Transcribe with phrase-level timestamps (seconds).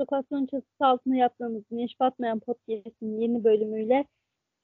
[0.00, 4.04] lokasyon çatısı altında yaptığımız Güneş Batmayan Podcast'in yeni bölümüyle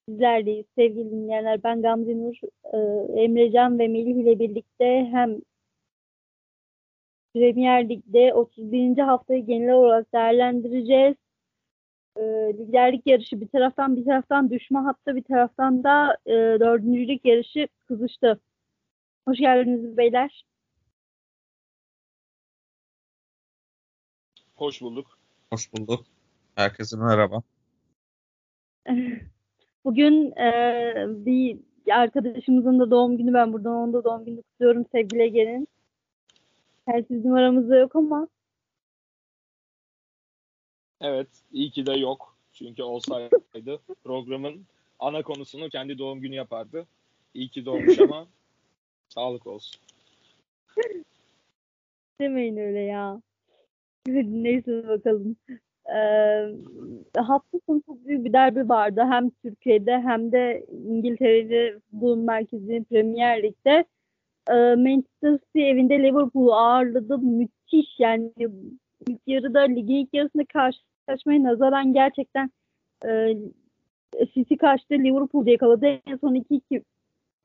[0.09, 0.67] sizlerleyiz.
[0.77, 2.35] Sevgili dinleyenler ben Gamze Nur,
[2.73, 2.79] e,
[3.23, 5.41] Emrecan ve Melih ile birlikte hem
[7.35, 9.03] Premier Lig'de 31.
[9.03, 11.17] haftayı genel olarak değerlendireceğiz.
[12.17, 12.23] E,
[12.59, 18.41] liderlik yarışı bir taraftan bir taraftan düşme hattı bir taraftan da e, dördüncülük yarışı kızıştı.
[19.29, 20.45] Hoş geldiniz beyler.
[24.55, 25.16] Hoş bulduk.
[25.53, 26.05] Hoş bulduk.
[26.55, 27.43] Herkese merhaba.
[29.85, 30.47] Bugün e,
[31.09, 31.59] bir
[31.91, 33.35] arkadaşımızın da doğum günü.
[33.35, 35.69] Ben buradan onun da doğum günü kutluyorum sevgili Ege'nin.
[36.87, 38.29] Telsiz numaramızda yok ama.
[41.01, 41.29] Evet.
[41.53, 42.37] iyi ki de yok.
[42.53, 43.31] Çünkü olsaydı
[44.05, 44.67] programın
[44.99, 46.87] ana konusunu kendi doğum günü yapardı.
[47.35, 48.27] İyi ki doğmuş ama
[49.09, 49.81] sağlık olsun.
[52.21, 53.23] Demeyin öyle ya.
[54.07, 55.37] Neyse bakalım.
[55.97, 56.49] Ee,
[57.67, 59.03] sonu çok büyük bir derbi vardı.
[59.09, 63.85] Hem Türkiye'de hem de İngiltere'de futbolun merkezi Premier Lig'de.
[64.51, 67.19] Ee, Manchester City evinde Liverpool'u ağırladı.
[67.19, 68.33] Müthiş yani
[69.09, 72.51] ilk yarıda ligin ilk yarısında karşılaşmaya nazaran gerçekten
[73.07, 73.37] e,
[74.35, 75.87] City kaçtı Liverpool'u yakaladı.
[75.87, 76.83] En son 2-2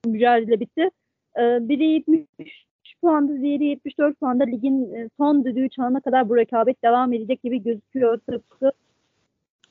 [0.06, 0.90] mücadele bitti.
[1.38, 2.66] Ee, biri 73
[3.02, 4.44] puanda, diğeri 74 puanda.
[4.44, 8.17] Ligin e, son düdüğü çalana kadar bu rekabet devam edecek gibi gözüküyor.
[8.17, 8.71] Tıpkı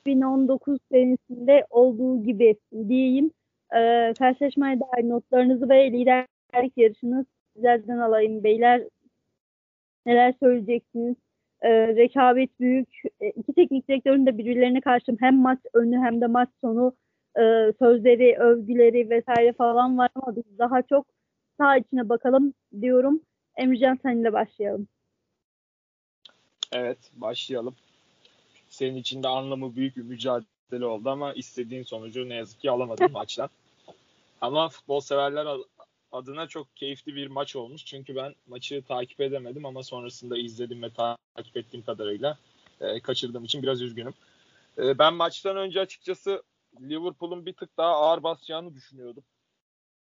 [0.01, 2.55] 2019 senesinde olduğu gibi
[2.89, 3.31] diyeyim.
[3.75, 8.81] Ee, karşılaşmaya dair notlarınızı ve liderlik yarışını sizlerden alayım beyler.
[10.05, 11.15] Neler söyleyeceksiniz?
[11.61, 12.89] Ee, rekabet büyük.
[13.21, 16.93] Ee, iki teknik direktörün de birbirlerine karşı hem maç önü hem de maç sonu
[17.37, 17.41] e,
[17.79, 21.05] sözleri, övgüleri vesaire falan var ama biz daha çok
[21.61, 23.21] sağ içine bakalım diyorum.
[23.57, 24.87] Emrecan seninle başlayalım.
[26.71, 27.75] Evet başlayalım.
[28.69, 33.11] Senin için de anlamı büyük bir mücadele oldu ama istediğin sonucu ne yazık ki alamadın
[33.11, 33.49] maçtan.
[34.41, 35.47] Ama futbol severler
[36.11, 37.85] adına çok keyifli bir maç olmuş.
[37.85, 42.37] Çünkü ben maçı takip edemedim ama sonrasında izledim ve takip ettiğim kadarıyla
[42.81, 44.13] e, kaçırdığım için biraz üzgünüm.
[44.77, 46.43] E, ben maçtan önce açıkçası
[46.81, 49.23] Liverpool'un bir tık daha ağır basacağını düşünüyordum.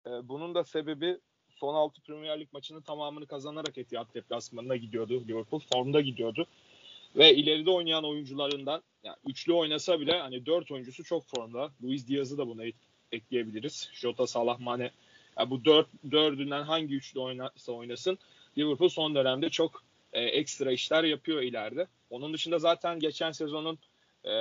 [0.07, 1.19] E, bunun da sebebi
[1.55, 5.61] son 6 Premier Lig maçının tamamını kazanarak Etihad deplasmanına gidiyordu Liverpool.
[5.73, 6.47] Formda gidiyordu.
[7.15, 11.71] Ve ileride oynayan oyuncularından yani üçlü oynasa bile hani dört oyuncusu çok formda.
[11.83, 12.63] Luis Diaz'ı da buna
[13.11, 13.89] ekleyebiliriz.
[13.93, 14.91] Jota, Salah, Mane.
[15.37, 18.17] Yani bu dört, dördünden hangi üçlü oynarsa oynasın
[18.57, 19.83] Liverpool son dönemde çok
[20.13, 21.87] e, ekstra işler yapıyor ileride.
[22.09, 23.79] Onun dışında zaten geçen sezonun
[24.23, 24.31] e,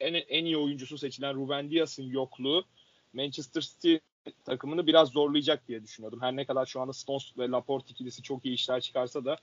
[0.00, 2.64] en, en iyi oyuncusu seçilen Ruben Dias'ın yokluğu
[3.12, 3.96] Manchester City
[4.44, 6.20] takımını biraz zorlayacak diye düşünüyordum.
[6.20, 9.36] Her ne kadar şu anda Stones ve Laporte ikilisi çok iyi işler çıkarsa da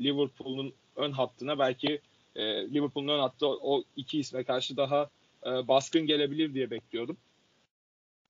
[0.00, 2.00] Liverpool'un ön hattına belki
[2.36, 5.10] e, Liverpool'un ön hattı o, iki isme karşı daha
[5.46, 7.16] e, baskın gelebilir diye bekliyordum.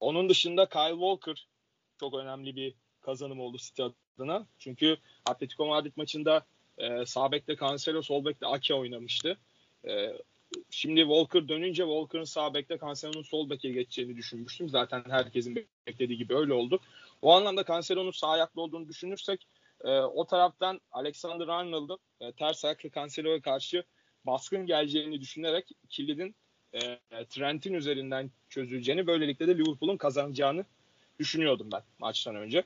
[0.01, 1.47] Onun dışında Kyle Walker
[2.01, 4.47] çok önemli bir kazanım oldu City adına.
[4.59, 6.45] Çünkü Atletico Madrid maçında
[6.79, 9.39] e, sağ bekte Cancelo, sol bekte Ake oynamıştı.
[9.85, 10.13] E,
[10.71, 14.69] şimdi Walker dönünce Walker'ın sağ bekte Cancelo'nun sol beke geçeceğini düşünmüştüm.
[14.69, 16.81] Zaten herkesin beklediği gibi öyle oldu.
[17.23, 19.47] O anlamda Cancelo'nun sağ ayaklı olduğunu düşünürsek
[19.85, 23.85] e, o taraftan Alexander Arnold'un e, ters ayaklı Cancelo'ya karşı
[24.27, 26.35] baskın geleceğini düşünerek kilidin
[26.73, 26.99] e,
[27.31, 30.65] Trent'in üzerinden çözüleceğini böylelikle de Liverpool'un kazanacağını
[31.19, 32.65] düşünüyordum ben maçtan önce.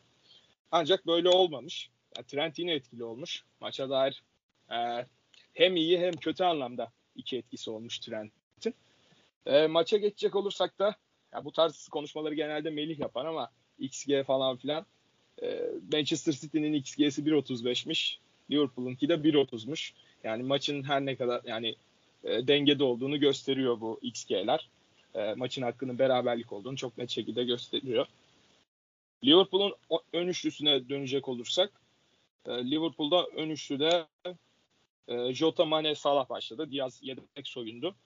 [0.70, 1.90] Ancak böyle olmamış.
[2.16, 3.44] Yani Trent yine etkili olmuş.
[3.60, 4.22] Maça dair
[4.70, 5.06] e,
[5.54, 8.74] hem iyi hem kötü anlamda iki etkisi olmuş Trent'in.
[9.46, 10.96] E, maça geçecek olursak da
[11.32, 14.86] ya bu tarz konuşmaları genelde Melih yapar ama XG falan filan
[15.42, 15.60] e,
[15.92, 18.18] Manchester City'nin XG'si 1.35'miş.
[18.50, 19.92] Liverpool'unki de 1.30'muş.
[20.24, 21.74] Yani maçın her ne kadar yani
[22.24, 24.68] e, dengede olduğunu gösteriyor bu XG'ler.
[25.14, 28.06] E, maçın hakkının beraberlik olduğunu çok net şekilde gösteriyor.
[29.24, 29.74] Liverpool'un
[30.12, 31.70] ön üçlüsüne dönecek olursak
[32.46, 34.06] e, Liverpool'da ön üçlüde
[35.08, 36.70] e, Jota, Mane, Salah başladı.
[36.70, 37.96] Diaz yedek soyundu.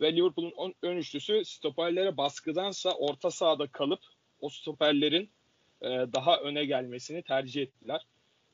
[0.00, 4.00] Ve Liverpool'un ön üçlüsü stoperlere baskıdansa orta sahada kalıp
[4.40, 5.30] o stoperlerin
[5.82, 8.06] e, daha öne gelmesini tercih ettiler.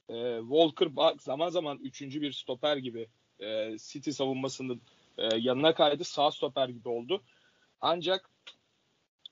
[0.08, 0.88] E, Walker
[1.18, 3.08] zaman zaman üçüncü bir stoper gibi
[3.40, 4.80] e, City savunmasının
[5.18, 6.04] e, yanına kaydı.
[6.04, 7.22] Sağ stoper gibi oldu.
[7.80, 8.30] Ancak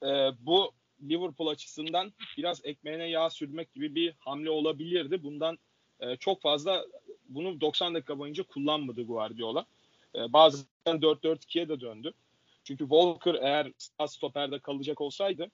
[0.02, 0.08] e,
[0.40, 0.72] bu
[1.02, 5.22] Liverpool açısından biraz ekmeğine yağ sürmek gibi bir hamle olabilirdi.
[5.22, 5.58] Bundan
[6.00, 6.84] e, çok fazla
[7.28, 9.66] bunu 90 dakika boyunca kullanmadı Guardiola.
[10.14, 12.12] E, bazen 4-4-2'ye de döndü.
[12.64, 15.50] Çünkü Walker eğer sağ stoperde kalacak olsaydı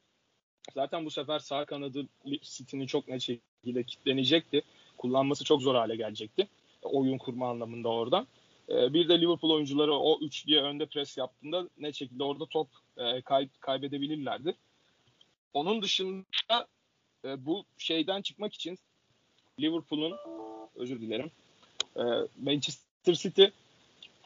[0.75, 2.07] zaten bu sefer sağ kanadı
[2.43, 4.63] City'nin çok net şekilde kilitlenecekti.
[4.99, 6.49] Kullanması çok zor hale gelecekti.
[6.83, 8.27] Oyun kurma anlamında oradan.
[8.69, 13.23] E, bir de Liverpool oyuncuları o üçlüye önde pres yaptığında ne şekilde orada top e,
[13.23, 14.55] kay, kaybedebilirlerdi.
[15.53, 16.67] Onun dışında
[17.25, 18.79] e, bu şeyden çıkmak için
[19.61, 20.17] Liverpool'un
[20.75, 21.31] özür dilerim
[21.97, 22.03] e,
[22.43, 23.45] Manchester City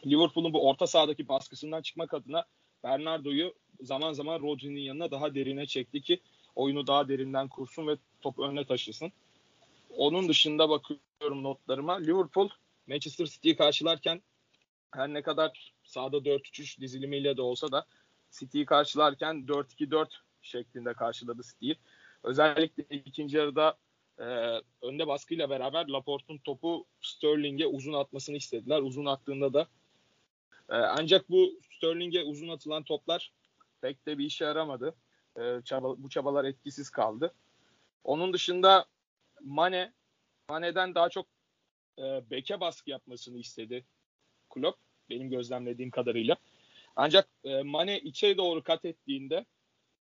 [0.07, 2.45] Liverpool'un bu orta sahadaki baskısından çıkmak adına
[2.85, 6.21] Bernardo'yu zaman zaman Rodri'nin yanına daha derine çekti ki
[6.55, 9.13] oyunu daha derinden kursun ve top önüne taşısın.
[9.97, 11.95] Onun dışında bakıyorum notlarıma.
[11.95, 12.49] Liverpool
[12.87, 14.23] Manchester City'yi karşılarken
[14.95, 17.87] her ne kadar sahada 4-3-3 dizilimiyle de olsa da
[18.31, 20.09] City'yi karşılarken 4-2-4
[20.43, 21.77] şeklinde karşıladı City'yi.
[22.23, 23.77] Özellikle ikinci yarıda
[24.19, 24.25] e,
[24.83, 28.83] önde baskıyla beraber Laporte'un topu Sterling'e uzun atmasını istediler.
[28.83, 29.69] Uzun attığında da
[30.69, 33.33] e, ancak bu Sterling'e uzun atılan toplar
[33.81, 34.95] pek de bir işe yaramadı.
[35.37, 37.35] E, çaba, bu çabalar etkisiz kaldı.
[38.05, 38.85] Onun dışında
[39.41, 39.93] Mane
[40.49, 41.27] Mane'den daha çok
[41.99, 43.85] e, beke baskı yapmasını istedi
[44.51, 44.79] Klopp
[45.11, 46.37] benim gözlemlediğim kadarıyla.
[46.97, 49.45] Ancak e, Mane içeri doğru kat ettiğinde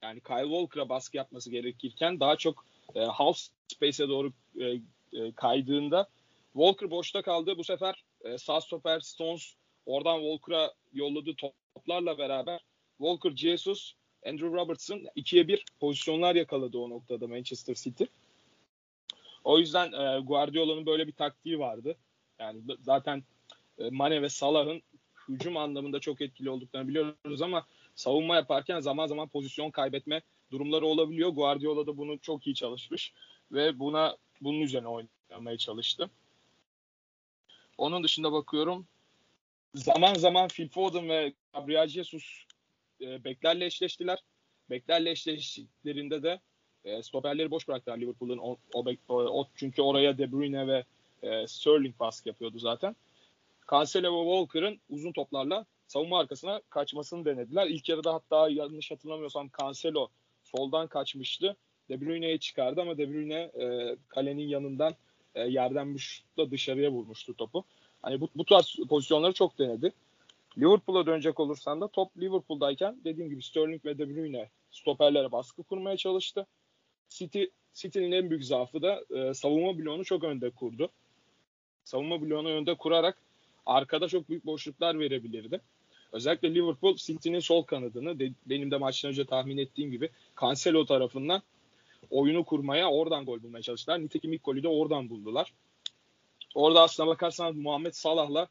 [0.04, 2.66] yani Kyle Walker'a baskı yapması gerekirken daha çok
[2.96, 3.38] e, half
[3.68, 4.66] space'e doğru e,
[5.14, 6.08] e, kaydığında
[6.54, 7.58] Walker boşta kaldı.
[7.58, 9.54] Bu sefer e, sağ stoper Stones
[9.86, 12.60] oradan Walker'a yolladığı toplarla beraber
[12.98, 13.94] Walker, Jesus,
[14.26, 18.04] Andrew Robertson ikiye bir pozisyonlar yakaladı o noktada Manchester City.
[19.44, 21.96] O yüzden e, Guardiola'nın böyle bir taktiği vardı.
[22.40, 23.24] Yani zaten
[23.78, 24.82] e, Mane ve Salah'ın
[25.30, 27.66] hücum anlamında çok etkili olduklarını biliyoruz ama
[27.96, 30.22] savunma yaparken zaman zaman pozisyon kaybetme
[30.54, 31.30] durumları olabiliyor.
[31.30, 33.14] Guardiola da bunu çok iyi çalışmış
[33.52, 36.10] ve buna bunun üzerine oynamaya çalıştı.
[37.78, 38.88] Onun dışında bakıyorum
[39.76, 42.46] zaman zaman Phil Foden ve Gabriel Jesus
[43.02, 44.20] e, beklerle eşleştiler.
[44.70, 46.40] Beklerle eşleştiklerinde de
[46.86, 50.84] e, stoperleri boş bıraktılar Liverpool'un o, o, o, çünkü oraya De Bruyne ve
[51.24, 52.96] e, Sterling baskı yapıyordu zaten.
[53.72, 57.68] Cancelo ve Walker'ın uzun toplarla savunma arkasına kaçmasını denediler.
[57.68, 60.08] İlk yarıda hatta yanlış hatırlamıyorsam Cancelo
[60.56, 61.56] soldan kaçmıştı.
[61.90, 64.96] De Bruyne'ye çıkardı ama De Bruyne e, kalenin yanından
[65.36, 67.66] e, yerden bir şutla dışarıya vurmuştu topu.
[68.02, 69.94] Hani bu, bu tarz pozisyonları çok denedi.
[70.58, 75.98] Liverpool'a dönecek olursan da top Liverpool'dayken dediğim gibi Sterling ve De Bruyne stoperlere baskı kurmaya
[75.98, 76.46] çalıştı.
[77.10, 80.90] City City'nin en büyük zaafı da e, savunma bloğunu çok önde kurdu.
[81.84, 83.18] Savunma bloğunu önde kurarak
[83.66, 85.62] arkada çok büyük boşluklar verebilirdi.
[86.14, 90.10] Özellikle Liverpool City'nin sol kanadını de, benim de maçtan önce tahmin ettiğim gibi
[90.42, 91.42] Cancelo tarafından
[92.10, 94.04] oyunu kurmaya oradan gol bulmaya çalıştılar.
[94.04, 95.54] Nitekim ilk golü de oradan buldular.
[96.56, 98.48] Orada aslına bakarsanız Muhammed Salah'la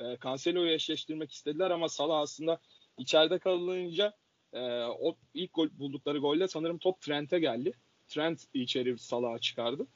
[0.00, 2.60] e, Cancelo'yu eşleştirmek istediler ama Salah aslında
[2.98, 4.12] içeride kalınca
[4.52, 7.72] e, o ilk gol buldukları golle sanırım top Trent'e geldi.
[8.08, 9.86] Trent içeri Salah'a çıkardı.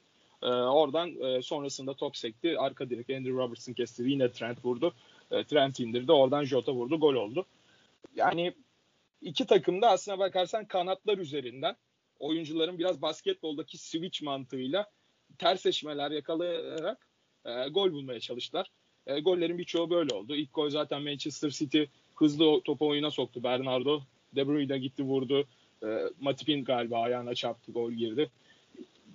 [0.41, 2.59] E, oradan e, sonrasında top sekti.
[2.59, 4.03] Arka direk Andrew Robertson kesti.
[4.03, 4.93] Yine Trent vurdu.
[5.31, 6.11] E, Trent indirdi.
[6.11, 6.99] Oradan Jota vurdu.
[6.99, 7.45] Gol oldu.
[8.15, 8.53] Yani
[9.21, 11.75] iki takım da aslına bakarsan kanatlar üzerinden
[12.19, 14.89] oyuncuların biraz basketboldaki switch mantığıyla
[15.37, 17.07] ters eşmeler yakalayarak
[17.45, 18.71] e, gol bulmaya çalıştılar.
[19.07, 20.35] E, gollerin birçoğu böyle oldu.
[20.35, 21.83] İlk gol zaten Manchester City
[22.15, 23.43] hızlı topu oyuna soktu.
[23.43, 24.01] Bernardo
[24.35, 25.47] De Bruyne gitti vurdu.
[25.83, 25.87] E,
[26.19, 28.29] Matip'in galiba ayağına çarptı gol girdi.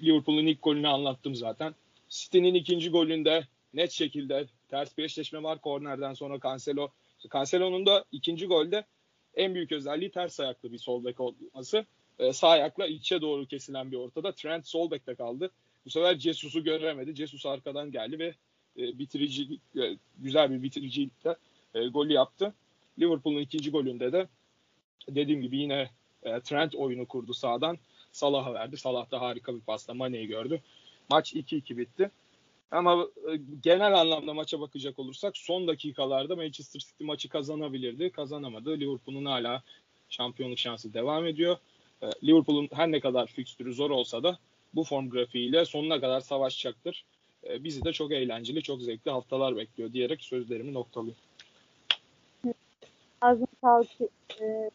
[0.03, 1.75] Liverpool'un ilk golünü anlattım zaten.
[2.09, 5.61] City'nin ikinci golünde net şekilde ters bir eşleşme var.
[5.61, 6.89] Kornerden sonra Cancelo.
[7.33, 8.85] Cancelo'nun da ikinci golde
[9.35, 11.87] en büyük özelliği ters ayaklı bir sol bek olması.
[12.19, 14.33] E, sağ ayakla içe doğru kesilen bir ortada.
[14.33, 15.51] Trent sol bekte kaldı.
[15.87, 17.15] Bu sefer Jesus'u göremedi.
[17.15, 18.35] Jesus arkadan geldi ve
[18.79, 21.37] e, bitirici e, güzel bir bitiricilikle
[21.75, 22.55] e, golü yaptı.
[22.99, 24.29] Liverpool'un ikinci golünde de
[25.09, 25.91] dediğim gibi yine
[26.23, 27.79] e, Trent oyunu kurdu sağdan.
[28.13, 28.77] Salah'a verdi.
[28.77, 30.61] Salah da harika bir pasla Mane'yi gördü.
[31.11, 32.11] Maç 2-2 bitti.
[32.71, 38.11] Ama e, genel anlamda maça bakacak olursak son dakikalarda Manchester City maçı kazanabilirdi.
[38.11, 38.81] Kazanamadı.
[38.81, 39.63] Liverpool'un hala
[40.09, 41.57] şampiyonluk şansı devam ediyor.
[42.03, 44.39] E, Liverpool'un her ne kadar fikstürü zor olsa da
[44.75, 47.05] bu form grafiğiyle sonuna kadar savaşacaktır.
[47.45, 51.17] E, bizi de çok eğlenceli, çok zevkli haftalar bekliyor diyerek sözlerimi noktalayayım.
[53.21, 53.89] Ağzına sağlık.
[54.41, 54.71] Ee,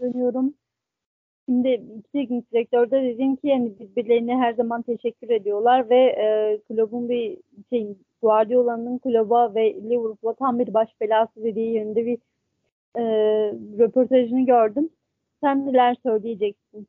[0.00, 0.54] dönüyorum.
[1.46, 7.08] Şimdi teknik direktör de dedin ki yani birbirlerine her zaman teşekkür ediyorlar ve e, kulübün
[7.08, 7.38] bir
[7.70, 12.18] şey Guardiola'nın kulüba ve Liverpool'a tam bir baş belası dediği yönünde bir
[12.94, 13.02] e,
[13.78, 14.90] röportajını gördüm.
[15.40, 16.88] Sen neler söyleyeceksin?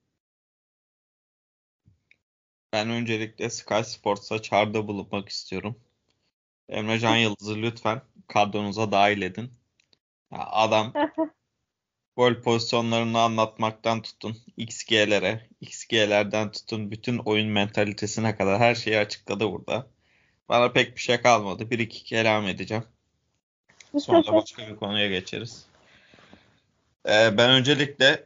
[2.74, 5.76] Ben öncelikle Sky Sports'a çağrıda bulunmak istiyorum.
[6.70, 9.52] Emre Can Yıldız'ı lütfen kadronuza dahil edin.
[10.32, 10.94] Ya adam
[12.18, 19.88] gol pozisyonlarını anlatmaktan tutun XG'lere, XG'lerden tutun bütün oyun mentalitesine kadar her şeyi açıkladı burada.
[20.50, 21.70] Bana pek bir şey kalmadı.
[21.70, 22.84] Bir iki kelam edeceğim.
[24.00, 25.66] Sonra başka bir konuya geçeriz.
[27.06, 28.26] Ee, ben öncelikle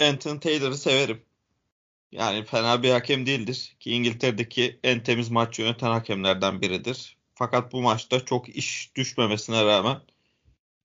[0.00, 1.22] Anthony Taylor'ı severim.
[2.12, 3.76] Yani fena bir hakem değildir.
[3.80, 7.16] Ki İngiltere'deki en temiz maç yöneten hakemlerden biridir.
[7.34, 10.00] Fakat bu maçta çok iş düşmemesine rağmen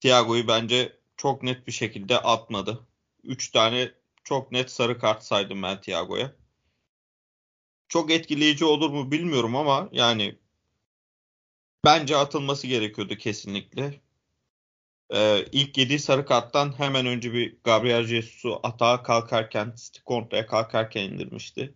[0.00, 2.86] Thiago'yu bence çok net bir şekilde atmadı.
[3.24, 3.90] 3 tane
[4.24, 6.32] çok net sarı kart saydım ben Thiago'ya.
[7.88, 10.38] Çok etkileyici olur mu bilmiyorum ama yani
[11.84, 14.00] bence atılması gerekiyordu kesinlikle.
[15.14, 19.74] Ee, ilk yediği sarı karttan hemen önce bir Gabriel Jesus'u atağa kalkarken,
[20.04, 21.74] kontraya kalkarken indirmişti.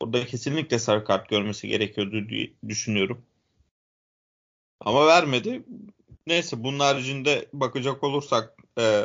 [0.00, 3.26] Orada kesinlikle sarı kart görmesi gerekiyordu diye düşünüyorum.
[4.80, 5.64] Ama vermedi.
[6.26, 9.04] Neyse bunun haricinde bakacak olursak e,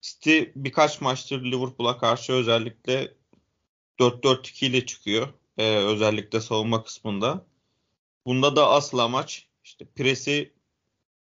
[0.00, 3.14] City birkaç maçtır Liverpool'a karşı özellikle
[3.98, 5.28] 4-4-2 ile çıkıyor.
[5.58, 7.46] E, özellikle savunma kısmında.
[8.26, 10.52] Bunda da asıl amaç işte presi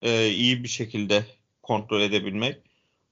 [0.03, 1.27] e, iyi bir şekilde
[1.63, 2.63] kontrol edebilmek.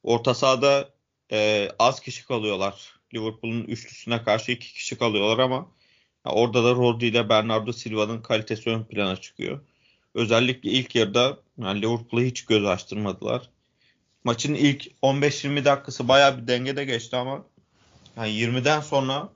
[0.02, 0.94] Orta sahada
[1.32, 3.00] e, az kişi kalıyorlar.
[3.14, 5.72] Liverpool'un üçlüsüne karşı iki kişi kalıyorlar ama
[6.24, 9.60] orada da Rodri ile Bernardo Silva'nın kalitesi ön plana çıkıyor.
[10.16, 13.50] Özellikle ilk yarıda yani Liverpool'u hiç göz açtırmadılar.
[14.24, 17.44] Maçın ilk 15-20 dakikası bayağı bir dengede geçti ama
[18.16, 19.28] yani 20'den sonra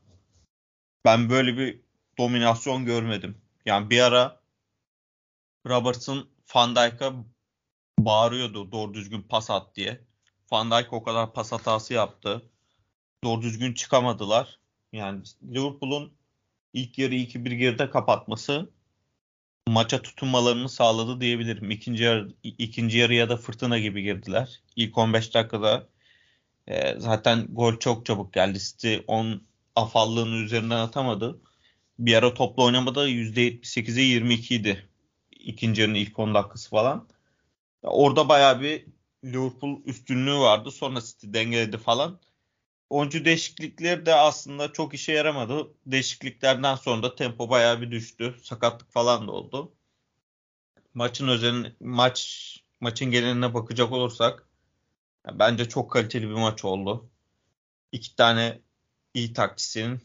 [1.04, 1.80] ben böyle bir
[2.18, 3.36] dominasyon görmedim.
[3.66, 4.40] Yani bir ara
[5.66, 7.12] Robertson Van Dijk'a
[7.98, 10.00] bağırıyordu doğru düzgün pas at diye.
[10.52, 12.42] Van Dijk o kadar pas hatası yaptı.
[13.24, 14.58] Doğru düzgün çıkamadılar.
[14.92, 16.12] Yani Liverpool'un
[16.72, 18.70] ilk yarı 2-1 geride kapatması
[19.70, 21.70] maça tutunmalarını sağladı diyebilirim.
[21.70, 24.60] İkinci yarı, ikinci yarıya da fırtına gibi girdiler.
[24.76, 25.88] İlk 15 dakikada
[26.66, 28.58] e, zaten gol çok çabuk geldi.
[28.58, 29.42] City 10
[29.76, 31.40] afallığının üzerinden atamadı.
[31.98, 34.88] Bir ara toplu oynamada %78'e 22 idi.
[35.30, 37.08] İkinci yarının ilk 10 dakikası falan.
[37.82, 38.86] Orada bayağı bir
[39.24, 40.70] Liverpool üstünlüğü vardı.
[40.70, 42.20] Sonra City dengeledi falan.
[42.90, 45.68] Oyuncu değişiklikleri de aslında çok işe yaramadı.
[45.86, 48.36] Değişikliklerden sonra da tempo bayağı bir düştü.
[48.42, 49.72] Sakatlık falan da oldu.
[50.94, 54.48] Maçın özelini, maç maçın geneline bakacak olursak
[55.32, 57.10] bence çok kaliteli bir maç oldu.
[57.92, 58.60] İki tane
[59.14, 60.00] iyi taktisinin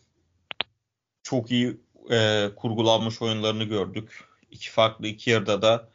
[1.23, 1.77] çok iyi
[2.11, 4.23] e, kurgulanmış oyunlarını gördük.
[4.51, 5.89] İki farklı iki yarıda da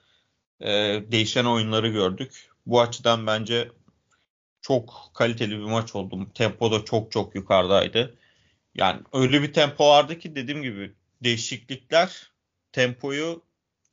[0.61, 0.69] e,
[1.13, 2.51] değişen oyunları gördük.
[2.67, 3.73] Bu açıdan bence
[4.61, 6.29] çok kaliteli bir maç oldu.
[6.35, 8.19] Tempo da çok çok yukarıdaydı.
[8.75, 12.33] Yani öyle bir tempo vardı ki dediğim gibi değişiklikler
[12.73, 13.43] tempoyu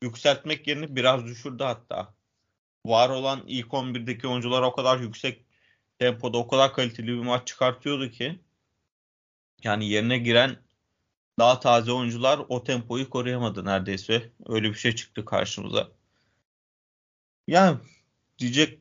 [0.01, 2.13] yükseltmek yerine biraz düşürdü hatta.
[2.85, 5.45] Var olan ilk 11'deki oyuncular o kadar yüksek
[5.99, 8.39] tempoda o kadar kaliteli bir maç çıkartıyordu ki
[9.63, 10.57] yani yerine giren
[11.39, 14.31] daha taze oyuncular o tempoyu koruyamadı neredeyse.
[14.45, 15.91] Öyle bir şey çıktı karşımıza.
[17.47, 17.77] Yani
[18.39, 18.79] diyecek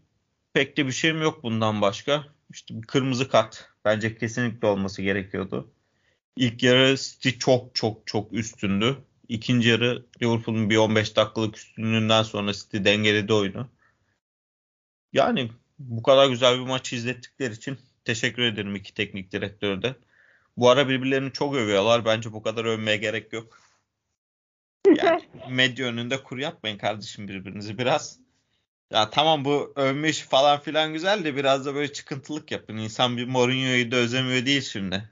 [0.57, 2.25] pek de bir şeyim yok bundan başka.
[2.51, 5.71] İşte bir kırmızı kart bence kesinlikle olması gerekiyordu.
[6.37, 8.97] İlk yarı City çok çok çok üstündü.
[9.29, 13.69] İkinci yarı Liverpool'un bir 15 dakikalık üstünlüğünden sonra City dengeledi oyunu.
[15.13, 19.97] Yani bu kadar güzel bir maç izlettikleri için teşekkür ederim iki teknik direktörü de.
[20.57, 22.05] Bu ara birbirlerini çok övüyorlar.
[22.05, 23.61] Bence bu kadar övmeye gerek yok.
[24.97, 28.25] Yani medya önünde kur yapmayın kardeşim birbirinizi biraz.
[28.90, 32.76] Ya tamam bu övmüş falan filan güzel de biraz da böyle çıkıntılık yapın.
[32.76, 35.11] İnsan bir Mourinho'yu da özemiyor değil şimdi.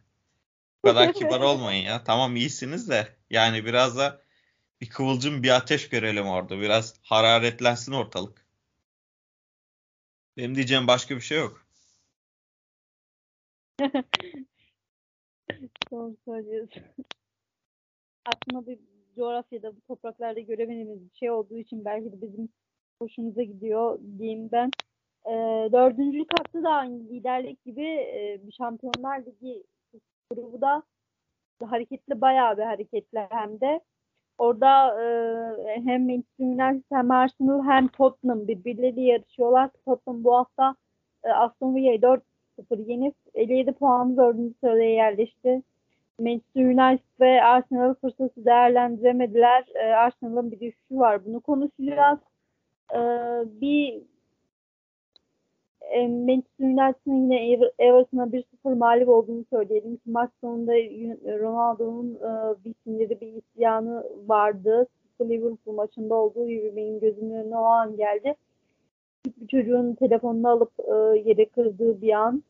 [0.85, 2.05] Bu kadar kibar olmayın ya.
[2.05, 4.23] Tamam iyisiniz de yani biraz da
[4.81, 6.61] bir kıvılcım bir ateş görelim orada.
[6.61, 8.47] Biraz hararetlensin ortalık.
[10.37, 11.67] Benim diyeceğim başka bir şey yok.
[15.91, 16.83] Doğru söylüyorsun.
[18.27, 18.79] Aslında bir
[19.17, 22.49] coğrafyada bu topraklarda göremediğimiz bir şey olduğu için belki de bizim
[22.99, 24.71] hoşumuza gidiyor diyeyim ben.
[25.27, 25.33] E,
[25.73, 29.63] dördüncülük hattı da aynı liderlik gibi e, Şampiyonlar Ligi
[30.31, 30.83] grubu da
[31.65, 33.81] hareketli bayağı bir hareketli hem de.
[34.39, 39.71] Orada e, hem Manchester United hem Arsenal hem Tottenham birbirleri yarışıyorlar.
[39.85, 40.75] Tottenham bu hafta
[41.25, 42.21] e, Aston Villa'yı 4-0
[42.91, 44.37] yenip 57 puanı 4.
[44.61, 45.63] sıraya yerleşti.
[46.19, 49.65] Manchester United ve Arsenal fırsatı değerlendiremediler.
[49.75, 51.25] E, Arsenal'ın bir düşüşü var.
[51.25, 52.19] Bunu konuşacağız.
[52.93, 52.99] E,
[53.61, 54.03] bir
[55.81, 60.73] e, Manchester United'ın yine Everton'a 1-0 mağlup olduğunu söyleyelim maç sonunda
[61.39, 64.89] Ronaldo'nun e, bir siniri bir isyanı vardı.
[65.21, 68.35] Liverpool maçında olduğu gibi benim gözümün önüne o an geldi.
[69.27, 72.43] Bir çocuğun telefonunu alıp e, yere kırdığı bir an.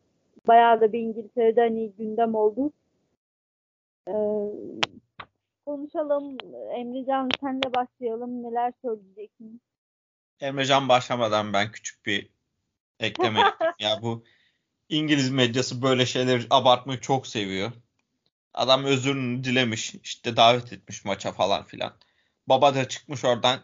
[0.48, 2.72] Bayağı da bir İngiltere'de hani gündem oldu.
[4.08, 4.14] E,
[5.66, 6.36] konuşalım.
[6.70, 8.42] Emrecan senle başlayalım.
[8.42, 9.60] Neler söyleyeceksin?
[10.40, 12.30] Emrecan başlamadan ben küçük bir
[13.00, 13.74] ekleme yapayım.
[13.78, 14.24] ya bu
[14.88, 17.72] İngiliz medyası böyle şeyleri abartmayı çok seviyor.
[18.54, 19.94] Adam özürünü dilemiş.
[19.94, 21.96] işte davet etmiş maça falan filan.
[22.46, 23.60] Baba da çıkmış oradan.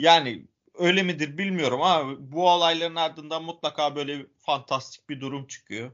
[0.00, 5.92] Yani öyle midir bilmiyorum ama bu olayların ardından mutlaka böyle fantastik bir durum çıkıyor.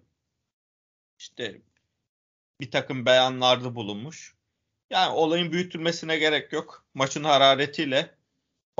[1.18, 1.62] İşte
[2.60, 4.34] bir takım beyanlarda bulunmuş.
[4.90, 6.86] Yani olayın büyütülmesine gerek yok.
[6.94, 8.19] Maçın hararetiyle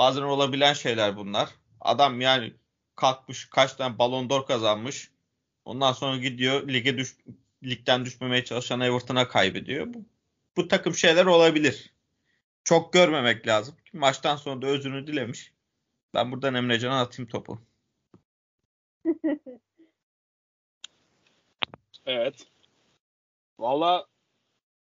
[0.01, 1.51] bazen olabilen şeyler bunlar.
[1.81, 2.55] Adam yani
[2.97, 5.11] kalkmış kaç tane balon d'Or kazanmış.
[5.65, 7.17] Ondan sonra gidiyor lige düş
[7.65, 9.95] ligden düşmemeye çalışan Everton'a kaybediyor.
[9.95, 10.05] Bu,
[10.57, 11.95] bu takım şeyler olabilir.
[12.65, 13.77] Çok görmemek lazım.
[13.93, 15.53] Maçtan sonra da özünü dilemiş.
[16.15, 17.61] Ben buradan Emrecan'a atayım topu.
[22.07, 22.47] evet.
[23.59, 24.07] Valla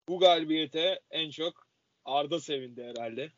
[0.08, 1.68] bu galibiyete en çok
[2.06, 3.32] Arda sevindi herhalde.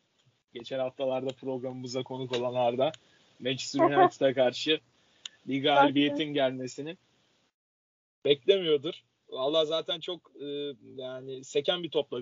[0.53, 2.91] Geçen haftalarda programımıza konuk olan Arda.
[3.39, 4.79] Manchester United'a karşı
[5.47, 6.97] bir galibiyetin gelmesini
[8.25, 9.03] beklemiyordur.
[9.29, 12.21] Valla zaten çok e, yani seken bir topla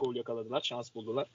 [0.00, 0.60] gol yakaladılar.
[0.60, 1.28] Şans buldular.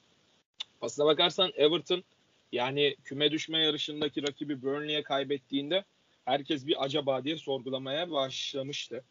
[0.82, 2.04] Aslına bakarsan Everton
[2.52, 5.84] yani küme düşme yarışındaki rakibi Burnley'e kaybettiğinde
[6.26, 9.04] herkes bir acaba diye sorgulamaya başlamıştı.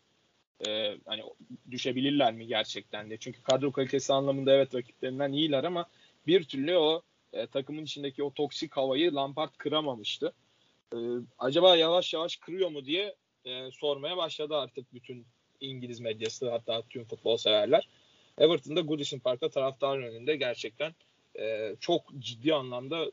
[0.67, 1.23] Ee, hani
[1.71, 3.19] düşebilirler mi gerçekten diye.
[3.19, 5.87] Çünkü kadro kalitesi anlamında evet rakiplerinden iyiler ama
[6.26, 7.02] bir türlü o
[7.33, 10.33] e, takımın içindeki o toksik havayı Lampard kıramamıştı.
[10.93, 10.97] Ee,
[11.39, 15.27] acaba yavaş yavaş kırıyor mu diye e, sormaya başladı artık bütün
[15.61, 17.89] İngiliz medyası hatta tüm futbol severler.
[18.39, 20.95] Everton'da Goodison Park'ta taraftarın önünde gerçekten
[21.39, 23.05] e, çok ciddi anlamda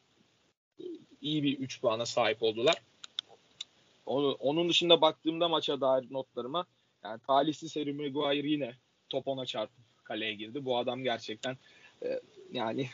[0.80, 0.84] e,
[1.22, 2.76] iyi bir 3 puana sahip oldular.
[4.06, 6.66] Onu, onun dışında baktığımda maça dair notlarıma
[7.04, 8.76] yani talihsiz Harry Maguire yine
[9.10, 10.66] top ona çarpıp kaleye girdi.
[10.66, 11.58] Bu adam gerçekten
[12.04, 12.20] e,
[12.52, 12.90] yani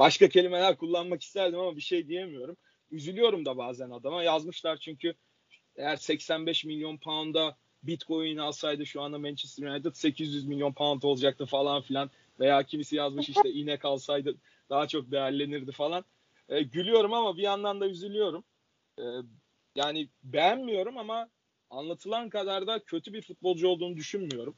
[0.00, 2.56] başka kelimeler kullanmak isterdim ama bir şey diyemiyorum.
[2.90, 4.22] Üzülüyorum da bazen adama.
[4.22, 5.14] Yazmışlar çünkü
[5.76, 11.82] eğer 85 milyon pound'a Bitcoin alsaydı şu anda Manchester United 800 milyon pound olacaktı falan
[11.82, 12.10] filan.
[12.40, 14.36] Veya kimisi yazmış işte inek alsaydı
[14.70, 16.04] daha çok değerlenirdi falan.
[16.48, 18.44] E, gülüyorum ama bir yandan da üzülüyorum.
[18.98, 19.04] E,
[19.74, 21.28] yani beğenmiyorum ama
[21.70, 24.54] anlatılan kadar da kötü bir futbolcu olduğunu düşünmüyorum.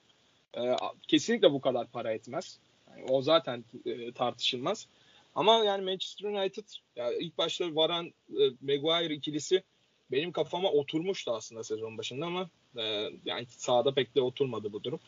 [0.56, 0.76] E,
[1.08, 2.58] kesinlikle bu kadar para etmez.
[2.90, 4.88] Yani o zaten e, tartışılmaz.
[5.34, 6.64] Ama yani Manchester United
[6.96, 9.62] ya ilk başta Varan e, Maguire ikilisi
[10.10, 15.00] benim kafama oturmuştu aslında sezon başında ama e, yani sahada pek de oturmadı bu durum.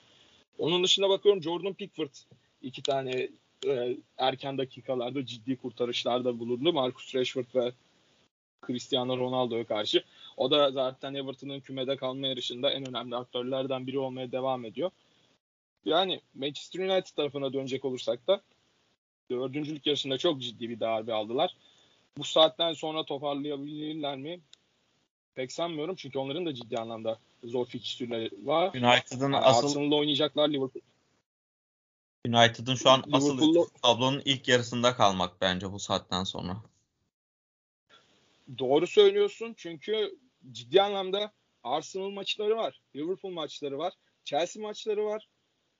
[0.58, 2.14] Onun dışında bakıyorum Jordan Pickford
[2.62, 3.28] iki tane
[3.66, 6.72] e, erken dakikalarda ciddi kurtarışlarda bulundu.
[6.72, 7.72] Marcus Rashford ve
[8.66, 10.04] Cristiano Ronaldo'ya karşı.
[10.36, 14.90] O da zaten Everton'ın kümede kalma yarışında en önemli aktörlerden biri olmaya devam ediyor.
[15.84, 18.40] Yani Manchester United tarafına dönecek olursak da
[19.30, 21.56] dördüncülük yarışında çok ciddi bir darbe aldılar.
[22.16, 24.40] Bu saatten sonra toparlayabilirler mi?
[25.34, 28.68] Pek sanmıyorum çünkü onların da ciddi anlamda zor fikstürleri var.
[28.68, 30.82] United'ın yani asıl Arsenal'la oynayacaklar Liverpool.
[32.26, 36.56] United'ın şu an asıl tablonun ilk yarısında kalmak bence bu saatten sonra.
[38.58, 40.18] Doğru söylüyorsun çünkü
[40.52, 41.32] ciddi anlamda
[41.62, 42.80] Arsenal maçları var.
[42.96, 43.92] Liverpool maçları var.
[44.24, 45.28] Chelsea maçları var.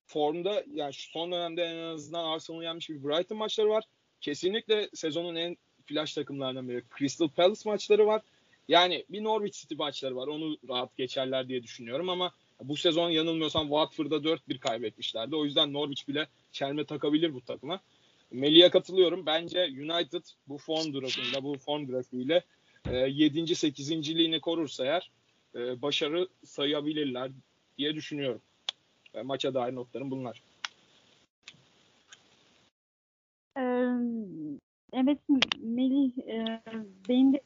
[0.07, 3.85] Formda yani şu son dönemde en azından Arsenal'ı yenmiş bir Brighton maçları var.
[4.21, 6.83] Kesinlikle sezonun en flash takımlarından biri.
[6.99, 8.23] Crystal Palace maçları var.
[8.69, 10.27] Yani bir Norwich City maçları var.
[10.27, 15.37] Onu rahat geçerler diye düşünüyorum ama bu sezon yanılmıyorsam Watford'da 4-1 kaybetmişlerdi.
[15.37, 17.81] O yüzden Norwich bile çelme takabilir bu takıma.
[18.31, 19.27] Melih'e katılıyorum.
[19.27, 22.43] Bence United bu form durumunda, bu form grafiğiyle
[22.91, 23.57] e, 7.
[23.57, 23.91] 8.
[23.91, 25.11] liğini korursa eğer
[25.55, 27.31] e, başarı sayabilirler
[27.79, 28.41] diye düşünüyorum.
[29.15, 30.43] E, maça dair notlarım bunlar.
[34.93, 35.19] Evet
[35.63, 36.13] Melih
[37.09, 37.41] benim de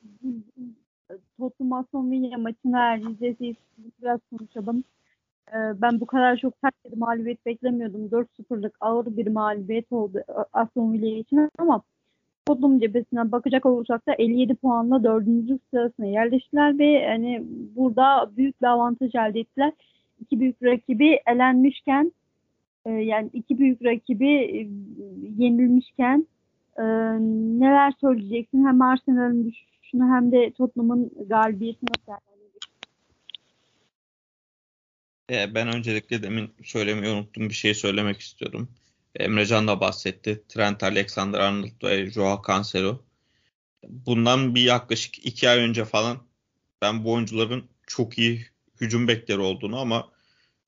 [1.38, 4.84] Tottenham Aston Villa eğer izlediyseniz biraz konuşalım.
[5.54, 8.08] Ben bu kadar çok sert bir mağlubiyet beklemiyordum.
[8.08, 11.82] 4-0'lık ağır bir mağlubiyet oldu Aston Villa için ama
[12.46, 15.26] Tottenham cephesinden bakacak olursak da 57 puanla 4.
[15.70, 17.44] sırasına yerleştiler ve hani
[17.76, 19.72] burada büyük bir avantaj elde ettiler.
[20.20, 22.12] İki büyük rakibi elenmişken
[22.86, 24.68] e, yani iki büyük rakibi e,
[25.38, 26.26] yenilmişken
[26.78, 26.82] e,
[27.60, 28.66] neler söyleyeceksin?
[28.66, 32.22] Hem Arsenal'ın düşüşünü hem de Tottenham'ın galibiyetini nasıl?
[35.30, 38.68] E, ben öncelikle demin söylemeyi unuttum bir şey söylemek istiyorum.
[39.16, 40.42] Emrecan da bahsetti.
[40.48, 43.00] Trent Alexander-Arnold ve Joao Cancelo.
[43.88, 46.18] Bundan bir yaklaşık iki ay önce falan
[46.82, 48.46] ben bu oyuncuların çok iyi
[48.80, 50.12] hücum bekleri olduğunu ama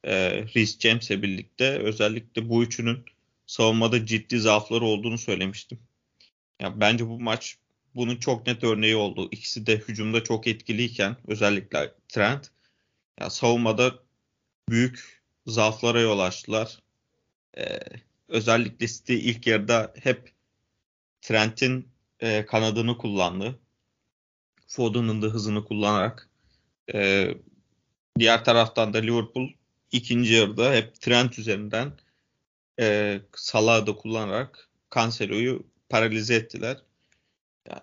[0.04, 3.04] e, Reece James'le birlikte özellikle bu üçünün
[3.46, 5.78] savunmada ciddi zaafları olduğunu söylemiştim.
[6.60, 7.58] Ya bence bu maç
[7.94, 9.28] bunun çok net örneği oldu.
[9.30, 12.50] İkisi de hücumda çok etkiliyken özellikle Trent
[13.20, 13.98] ya savunmada
[14.68, 16.78] büyük zaaflara yol açtılar.
[17.58, 17.78] Ee,
[18.28, 20.32] özellikle City ilk yarıda hep
[21.22, 21.88] Trent'in
[22.20, 23.58] e, kanadını kullandı.
[24.66, 26.28] Foden'ın da hızını kullanarak.
[26.94, 27.28] E,
[28.20, 29.48] diğer taraftan da Liverpool
[29.92, 31.92] ikinci yarıda hep Trent üzerinden
[32.80, 36.76] e, Salah'ı da kullanarak Cancelo'yu paralize ettiler.
[37.68, 37.80] Yani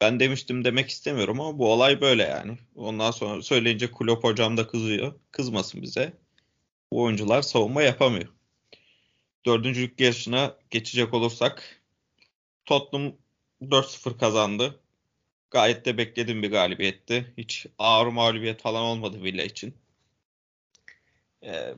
[0.00, 2.58] ben demiştim demek istemiyorum ama bu olay böyle yani.
[2.76, 5.14] Ondan sonra söyleyince Klopp hocam da kızıyor.
[5.30, 6.12] Kızmasın bize.
[6.92, 8.28] Bu oyuncular savunma yapamıyor.
[9.46, 11.82] Dördüncülük yarışına geçecek olursak
[12.64, 13.12] Tottenham
[13.62, 14.80] 4-0 kazandı.
[15.52, 17.32] Gayet de beklediğim bir galibiyetti.
[17.38, 19.74] Hiç ağır mağlubiyet falan olmadı Villa için.
[21.44, 21.74] Ee,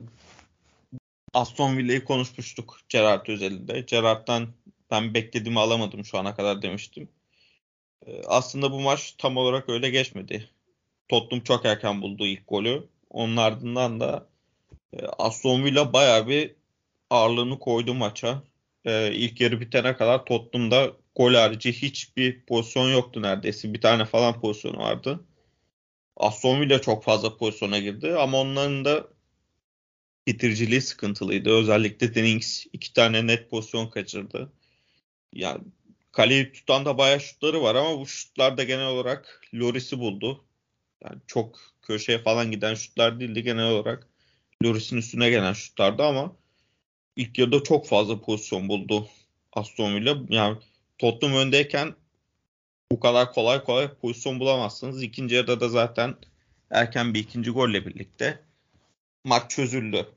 [1.33, 3.81] Aston Villa'yı konuşmuştuk Gerrard özelinde.
[3.81, 4.47] Gerrard'dan
[4.91, 7.09] ben beklediğimi alamadım şu ana kadar demiştim.
[8.07, 10.49] Ee, aslında bu maç tam olarak öyle geçmedi.
[11.09, 12.87] Tottenham çok erken buldu ilk golü.
[13.09, 14.27] Onun ardından da
[14.93, 16.55] e, Aston Villa bayağı bir
[17.09, 18.43] ağırlığını koydu maça.
[18.85, 23.73] Ee, ilk yarı bitene kadar Tottenham'da gol harici hiçbir pozisyon yoktu neredeyse.
[23.73, 25.25] Bir tane falan pozisyon vardı.
[26.17, 29.07] Aston Villa çok fazla pozisyona girdi ama onların da
[30.27, 31.49] bitiriciliği sıkıntılıydı.
[31.49, 34.53] Özellikle Dennings iki tane net pozisyon kaçırdı.
[35.33, 35.61] Yani
[36.11, 40.45] kaleyi tutan da bayağı şutları var ama bu şutlar da genel olarak Loris'i buldu.
[41.03, 43.43] Yani çok köşeye falan giden şutlar değildi.
[43.43, 44.07] Genel olarak
[44.63, 46.35] Loris'in üstüne gelen şutlardı ama
[47.15, 49.07] ilk yarıda çok fazla pozisyon buldu
[49.53, 50.17] Aston Villa.
[50.29, 50.57] Yani
[50.97, 51.95] Tottenham öndeyken
[52.91, 55.03] bu kadar kolay kolay pozisyon bulamazsınız.
[55.03, 56.15] İkinci yarıda da zaten
[56.69, 58.43] erken bir ikinci golle birlikte
[59.23, 60.15] maç çözüldü.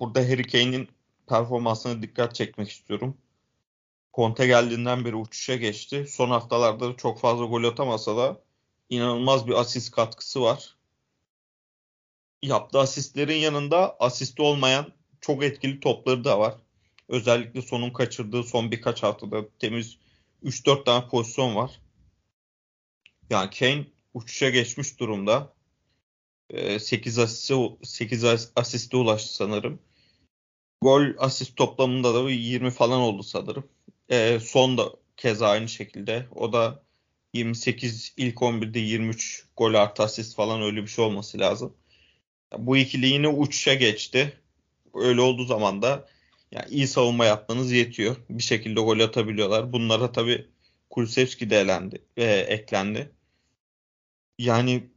[0.00, 0.88] Burada Harry Kane'in
[1.28, 3.18] performansına dikkat çekmek istiyorum.
[4.14, 6.06] Conte geldiğinden beri uçuşa geçti.
[6.08, 8.40] Son haftalarda da çok fazla gol atamasa da
[8.90, 10.76] inanılmaz bir asist katkısı var.
[12.42, 16.54] Yaptığı asistlerin yanında asist olmayan çok etkili topları da var.
[17.08, 19.98] Özellikle sonun kaçırdığı son birkaç haftada temiz
[20.44, 21.80] 3-4 tane pozisyon var.
[23.30, 25.54] Yani Kane uçuşa geçmiş durumda.
[26.78, 28.24] 8 asiste 8
[28.56, 29.78] asiste ulaştı sanırım.
[30.82, 33.68] Gol asist toplamında da 20 falan oldu sanırım.
[34.08, 36.26] E, son da keza aynı şekilde.
[36.34, 36.82] O da
[37.34, 41.76] 28 ilk 11'de 23 gol artı asist falan öyle bir şey olması lazım.
[42.58, 44.40] Bu ikili yine uçuşa geçti.
[44.94, 46.08] Öyle olduğu zaman da
[46.52, 48.16] yani iyi savunma yapmanız yetiyor.
[48.30, 49.72] Bir şekilde gol atabiliyorlar.
[49.72, 50.46] Bunlara tabii
[50.90, 53.12] Kulusevski de elendi, e, eklendi.
[54.38, 54.90] Yani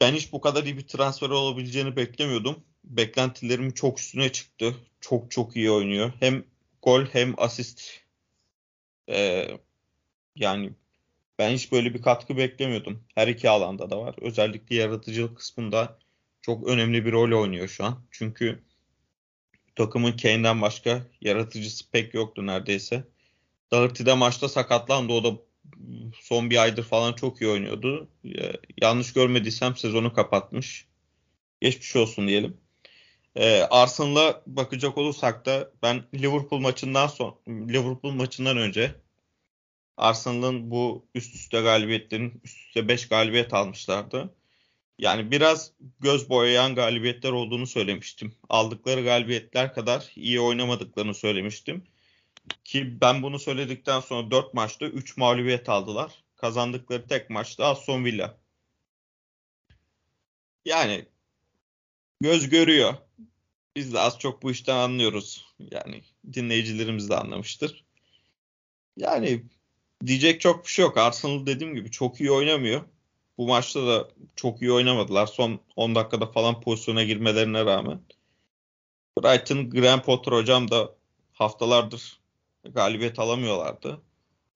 [0.00, 2.64] ben hiç bu kadar iyi bir transfer olabileceğini beklemiyordum.
[2.84, 4.74] Beklentilerim çok üstüne çıktı.
[5.00, 6.12] Çok çok iyi oynuyor.
[6.20, 6.44] Hem
[6.82, 7.82] gol hem asist.
[9.08, 9.48] Ee,
[10.36, 10.72] yani
[11.38, 13.04] ben hiç böyle bir katkı beklemiyordum.
[13.14, 14.14] Her iki alanda da var.
[14.20, 15.98] Özellikle yaratıcılık kısmında
[16.42, 18.02] çok önemli bir rol oynuyor şu an.
[18.10, 18.62] Çünkü
[19.76, 23.04] takımın Kane'den başka yaratıcısı pek yoktu neredeyse.
[23.72, 25.12] Doherty de maçta sakatlandı.
[25.12, 25.38] O da
[26.20, 28.08] son bir aydır falan çok iyi oynuyordu.
[28.82, 30.86] Yanlış görmediysem sezonu kapatmış.
[31.60, 32.56] Geçmiş olsun diyelim.
[33.36, 38.94] Ee, Arsenal'a bakacak olursak da ben Liverpool maçından son Liverpool maçından önce
[39.96, 44.34] Arsenal'ın bu üst üste galibiyetlerin üst üste 5 galibiyet almışlardı.
[44.98, 48.34] Yani biraz göz boyayan galibiyetler olduğunu söylemiştim.
[48.48, 51.84] Aldıkları galibiyetler kadar iyi oynamadıklarını söylemiştim.
[52.64, 56.24] Ki ben bunu söyledikten sonra 4 maçta 3 mağlubiyet aldılar.
[56.36, 58.38] Kazandıkları tek maçta Aston Villa.
[60.64, 61.06] Yani
[62.20, 62.94] göz görüyor.
[63.76, 65.54] Biz de az çok bu işten anlıyoruz.
[65.58, 67.84] Yani dinleyicilerimiz de anlamıştır.
[68.96, 69.42] Yani
[70.06, 70.96] diyecek çok bir şey yok.
[70.96, 72.82] Arsenal dediğim gibi çok iyi oynamıyor.
[73.38, 75.26] Bu maçta da çok iyi oynamadılar.
[75.26, 78.00] Son 10 dakikada falan pozisyona girmelerine rağmen.
[79.18, 80.94] Brighton Graham Potter hocam da
[81.32, 82.20] haftalardır
[82.64, 84.02] galibiyet alamıyorlardı.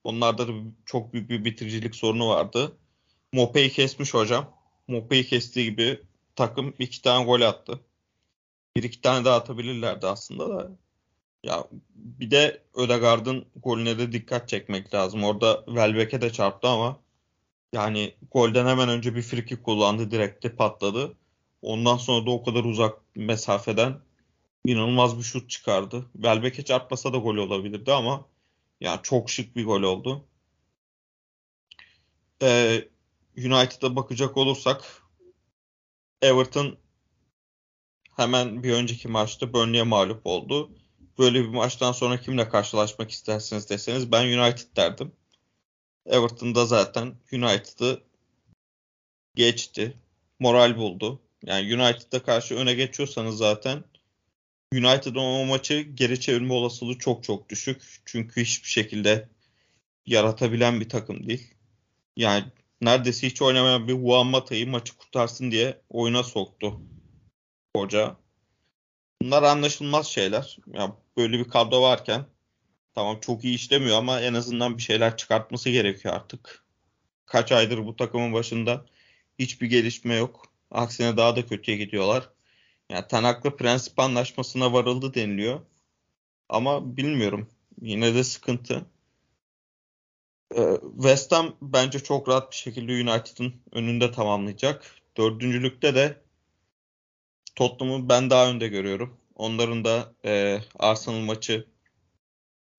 [0.04, 0.52] Onlarda da
[0.84, 2.76] çok büyük bir bitiricilik sorunu vardı.
[3.32, 4.56] Mope'yi kesmiş hocam.
[4.88, 6.00] Mope'yi kestiği gibi
[6.36, 7.80] takım iki tane gol attı.
[8.76, 10.70] Bir iki tane daha atabilirlerdi aslında da.
[11.44, 11.64] Ya
[11.94, 15.24] bir de Ödegaard'ın golüne de dikkat çekmek lazım.
[15.24, 17.00] Orada Welbeck'e de çarptı ama
[17.72, 20.10] yani golden hemen önce bir friki kullandı.
[20.10, 21.16] Direkte patladı.
[21.62, 24.00] Ondan sonra da o kadar uzak mesafeden
[24.64, 26.10] inanılmaz bir şut çıkardı.
[26.12, 28.28] Welbeck'e çarpmasa da gol olabilirdi ama
[28.80, 30.24] yani çok şık bir gol oldu.
[32.42, 32.88] Ee,
[33.36, 35.02] United'a bakacak olursak
[36.22, 36.78] Everton
[38.16, 40.70] hemen bir önceki maçta Burnley'e mağlup oldu.
[41.18, 45.12] böyle bir maçtan sonra kimle karşılaşmak istersiniz deseniz ben United derdim.
[46.10, 48.02] Everton'da zaten United'ı
[49.34, 49.96] geçti.
[50.38, 51.20] Moral buldu.
[51.44, 53.84] Yani United'a karşı öne geçiyorsanız zaten
[54.74, 57.82] United'ın o maçı geri çevirme olasılığı çok çok düşük.
[58.04, 59.28] Çünkü hiçbir şekilde
[60.06, 61.54] yaratabilen bir takım değil.
[62.16, 62.44] Yani
[62.80, 66.80] neredeyse hiç oynamayan bir Juan Mata'yı maçı kurtarsın diye oyuna soktu
[67.76, 68.16] hoca.
[69.22, 70.58] Bunlar anlaşılmaz şeyler.
[70.66, 72.26] Yani böyle bir kadro varken
[72.94, 76.64] tamam çok iyi işlemiyor ama en azından bir şeyler çıkartması gerekiyor artık.
[77.26, 78.86] Kaç aydır bu takımın başında
[79.38, 80.52] hiçbir gelişme yok.
[80.70, 82.28] Aksine daha da kötüye gidiyorlar.
[82.90, 85.60] Yani Tanak'la prensip anlaşmasına varıldı deniliyor.
[86.48, 87.48] Ama bilmiyorum.
[87.82, 88.86] Yine de sıkıntı.
[90.56, 94.96] Ee, West Ham bence çok rahat bir şekilde United'ın önünde tamamlayacak.
[95.16, 96.22] Dördüncülükte de
[97.56, 99.16] Tottenham'ı ben daha önde görüyorum.
[99.34, 101.66] Onların da e, Arsenal maçı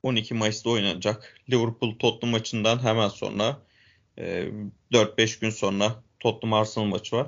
[0.03, 1.41] 12 Mayıs'ta oynanacak.
[1.49, 3.57] Liverpool Tottenham maçından hemen sonra
[4.17, 4.47] e,
[4.91, 7.27] 4-5 gün sonra Tottenham Arsenal maçı var.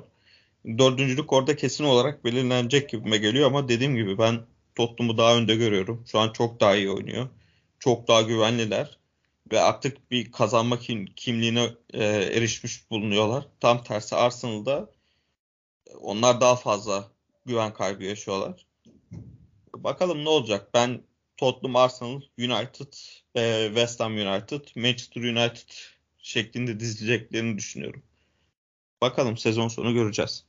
[0.66, 4.40] Dördüncülük orada kesin olarak belirlenecek gibime geliyor ama dediğim gibi ben
[4.74, 6.04] Tottenham'ı daha önde görüyorum.
[6.06, 7.28] Şu an çok daha iyi oynuyor.
[7.78, 8.98] Çok daha güvenliler
[9.52, 13.46] ve artık bir kazanma kim, kimliğine e, erişmiş bulunuyorlar.
[13.60, 14.90] Tam tersi Arsenal'da
[16.00, 17.10] onlar daha fazla
[17.46, 18.66] güven kaybı yaşıyorlar.
[19.76, 20.70] Bakalım ne olacak?
[20.74, 21.02] Ben
[21.36, 22.92] Tottenham, Arsenal, United,
[23.34, 25.72] e, West Ham United, Manchester United
[26.18, 28.02] şeklinde dizileceklerini düşünüyorum.
[29.02, 30.46] Bakalım sezon sonu göreceğiz.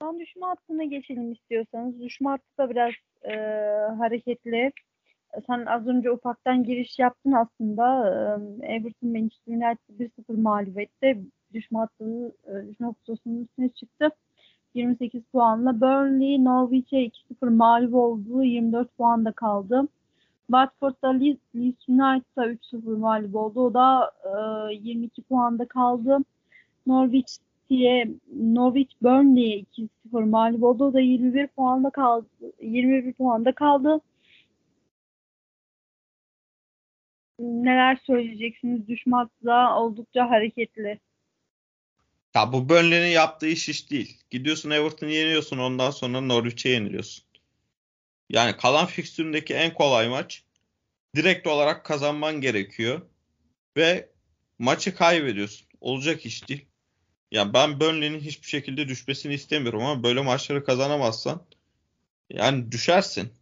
[0.00, 2.00] Son düşme hattına geçelim istiyorsanız.
[2.00, 3.34] Düşme hattı da biraz e,
[3.98, 4.72] hareketli.
[5.46, 8.08] Sen az önce ufaktan giriş yaptın aslında.
[8.62, 11.18] E, Everton Manchester United 1-0 mağlup etti.
[11.54, 14.10] Düşme hattının e, düşme pususunun üstüne çıktı.
[14.78, 15.80] 28 puanla.
[15.80, 18.42] Burnley Norwich'e 2-0 mağlup oldu.
[18.42, 19.88] 24 puanda kaldı.
[20.46, 23.60] Watford'da Leeds, Leeds United'a 3-0 mağlup oldu.
[23.60, 24.12] O da
[24.70, 26.18] e, 22 puanda kaldı.
[26.86, 27.32] Norwich
[27.70, 29.64] diye Norwich Burnley'e
[30.12, 30.84] 2-0 mağlup oldu.
[30.84, 32.26] O da 21 puanda kaldı.
[32.62, 34.00] 21 puanda kaldı.
[37.38, 38.88] Neler söyleyeceksiniz?
[38.88, 40.98] Düşmakla oldukça hareketli.
[42.34, 44.20] Ya bu Burnley'nin yaptığı iş iş değil.
[44.30, 47.24] Gidiyorsun Everton'ı yeniyorsun ondan sonra Norwich'e yeniliyorsun.
[48.30, 50.44] Yani kalan fikstüründeki en kolay maç
[51.16, 53.02] direkt olarak kazanman gerekiyor.
[53.76, 54.08] Ve
[54.58, 55.68] maçı kaybediyorsun.
[55.80, 56.66] Olacak iş değil.
[57.30, 61.46] Yani ben Burnley'nin hiçbir şekilde düşmesini istemiyorum ama böyle maçları kazanamazsan
[62.30, 63.32] yani düşersin.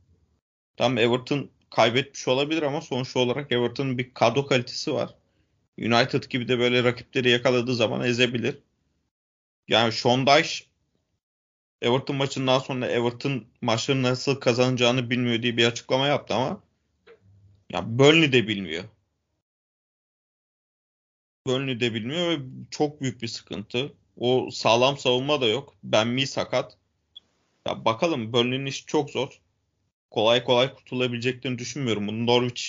[0.76, 5.14] Tam Everton kaybetmiş olabilir ama sonuç olarak Everton'ın bir kadro kalitesi var.
[5.78, 8.58] United gibi de böyle rakipleri yakaladığı zaman ezebilir.
[9.68, 10.64] Yani Sean Dyche
[11.82, 16.62] Everton maçından sonra Everton maçları nasıl kazanacağını bilmiyor diye bir açıklama yaptı ama
[17.72, 18.84] ya Burnley de bilmiyor.
[21.46, 22.38] Burnley de bilmiyor ve
[22.70, 23.92] çok büyük bir sıkıntı.
[24.16, 25.74] O sağlam savunma da yok.
[25.82, 26.76] Ben mi sakat.
[27.66, 29.40] Ya bakalım Burnley'nin işi çok zor.
[30.10, 32.08] Kolay kolay kurtulabileceklerini düşünmüyorum.
[32.08, 32.62] Bunun Norwich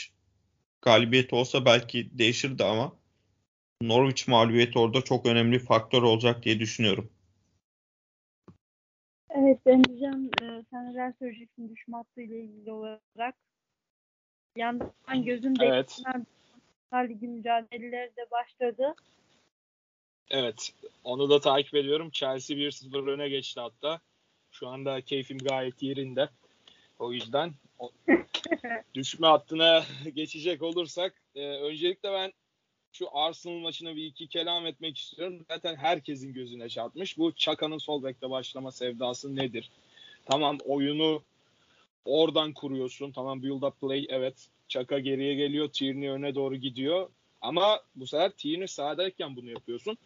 [0.82, 2.94] galibiyeti olsa belki değişirdi ama
[3.82, 7.10] Norwich mağlubiyeti orada çok önemli faktör olacak diye düşünüyorum.
[9.30, 13.36] Evet ben diyeceğim e, sen neler söyleyeceksin düşme ile ilgili olarak.
[14.56, 16.02] Yandan gözüm evet.
[16.94, 18.96] Ligi mücadeleleri de başladı.
[20.30, 20.74] Evet.
[21.04, 22.10] Onu da takip ediyorum.
[22.12, 24.00] Chelsea 1-0 öne geçti hatta.
[24.52, 26.30] Şu anda keyfim gayet yerinde.
[27.00, 27.92] O yüzden o,
[28.94, 32.34] düşme hattına geçecek olursak e, öncelikle ben
[32.98, 35.46] şu Arsenal maçına bir iki kelam etmek istiyorum.
[35.48, 37.18] Zaten herkesin gözüne çarpmış.
[37.18, 39.70] Bu Çaka'nın sol bekte başlama sevdası nedir?
[40.26, 41.24] Tamam oyunu
[42.06, 43.12] oradan kuruyorsun.
[43.12, 44.48] Tamam build up play evet.
[44.68, 45.70] Çaka geriye geliyor.
[45.70, 47.10] Tierney öne doğru gidiyor.
[47.42, 49.98] Ama bu sefer Tierney sahadayken bunu yapıyorsun.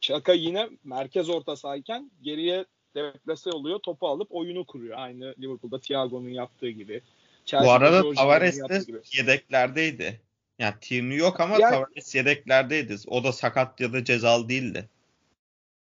[0.00, 3.78] Çaka yine merkez orta sahayken geriye deplase oluyor.
[3.78, 4.98] Topu alıp oyunu kuruyor.
[4.98, 7.00] Aynı Liverpool'da Thiago'nun yaptığı gibi.
[7.44, 8.84] Chelsea'de bu arada Tavares de
[9.18, 10.25] yedeklerdeydi.
[10.58, 12.96] Yani Tierney yok ama yani, Tavares yedeklerdeydi.
[13.06, 14.88] O da sakat ya da cezalı değildi.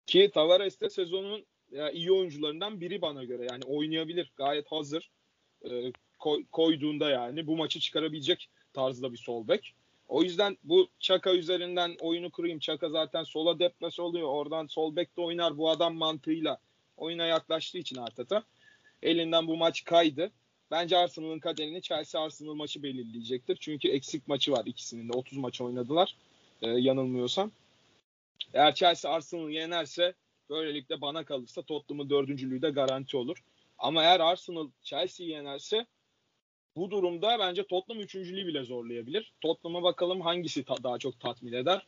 [0.06, 3.48] Ki Tavares de sezonun ya, iyi oyuncularından biri bana göre.
[3.52, 4.32] Yani oynayabilir.
[4.38, 5.10] Gayet hazır.
[5.66, 9.76] E, koy, koyduğunda yani bu maçı çıkarabilecek tarzda bir sol bek.
[10.08, 12.60] O yüzden bu Çaka üzerinden oyunu kurayım.
[12.60, 14.28] Çaka zaten sola deplase oluyor.
[14.28, 16.58] Oradan sol bek de oynar bu adam mantığıyla
[16.98, 18.44] oyuna yaklaştığı için Arteta.
[19.02, 20.32] Elinden bu maç kaydı.
[20.72, 23.58] Bence Arsenal'ın kaderini Chelsea Arsenal maçı belirleyecektir.
[23.62, 25.18] Çünkü eksik maçı var ikisinin de.
[25.18, 26.16] 30 maç oynadılar.
[26.62, 27.52] E, yanılmıyorsam.
[28.54, 30.14] Eğer Chelsea Arsenal'ı yenerse
[30.50, 33.44] böylelikle bana kalırsa Tottenham'ın dördüncülüğü de garanti olur.
[33.78, 35.86] Ama eğer Arsenal Chelsea'yi yenerse
[36.76, 39.34] Bu durumda bence Tottenham üçüncülüğü bile zorlayabilir.
[39.42, 41.86] Tottenham'a bakalım hangisi ta- daha çok tatmin eder.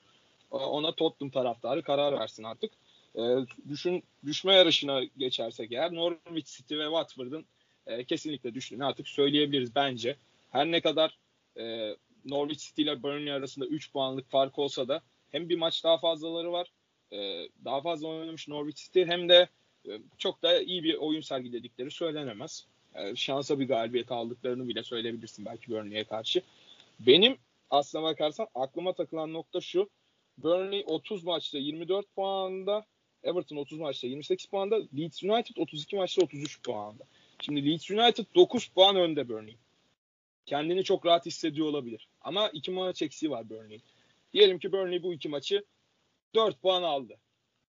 [0.52, 2.72] Ee, ona Tottenham taraftarı karar versin artık.
[3.16, 3.22] Ee,
[3.70, 7.46] düşün düşme yarışına geçersek eğer Norwich City ve Watford'ın
[7.92, 10.16] e, kesinlikle düştüğünü artık söyleyebiliriz bence.
[10.52, 11.18] Her ne kadar
[11.58, 15.02] e, Norwich City ile Burnley arasında 3 puanlık fark olsa da
[15.32, 16.72] hem bir maç daha fazlaları var.
[17.12, 19.48] E, daha fazla oynamış Norwich City hem de
[19.90, 22.66] e, çok da iyi bir oyun sergiledikleri söylenemez.
[22.96, 26.42] E, şansa bir galibiyet aldıklarını bile söyleyebilirsin belki Burnley'e karşı.
[27.00, 27.38] Benim
[27.70, 29.90] aslına bakarsan aklıma takılan nokta şu.
[30.38, 32.86] Burnley 30 maçta 24 puanda,
[33.24, 37.04] Everton 30 maçta 28 puanda, Leeds United 32 maçta 33 puanda.
[37.42, 39.58] Şimdi Leeds United 9 puan önde Burnley.
[40.46, 42.08] Kendini çok rahat hissediyor olabilir.
[42.22, 43.82] Ama iki maç eksiği var Burnley.
[44.34, 45.66] Diyelim ki Burnley bu iki maçı
[46.36, 47.18] 4 puan aldı.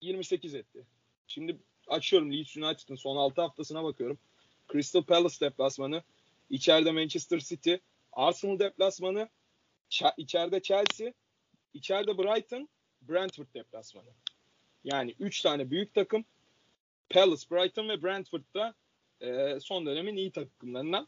[0.00, 0.86] 28 etti.
[1.26, 1.56] Şimdi
[1.88, 4.18] açıyorum Leeds United'ın son 6 haftasına bakıyorum.
[4.72, 6.02] Crystal Palace deplasmanı,
[6.50, 7.74] içeride Manchester City,
[8.12, 9.28] Arsenal deplasmanı,
[10.16, 11.12] içeride Chelsea,
[11.74, 12.68] içeride Brighton,
[13.02, 14.10] Brentford deplasmanı.
[14.84, 16.24] Yani 3 tane büyük takım
[17.10, 18.74] Palace, Brighton ve Brentford'da
[19.20, 21.06] e, son dönemin iyi takımlarından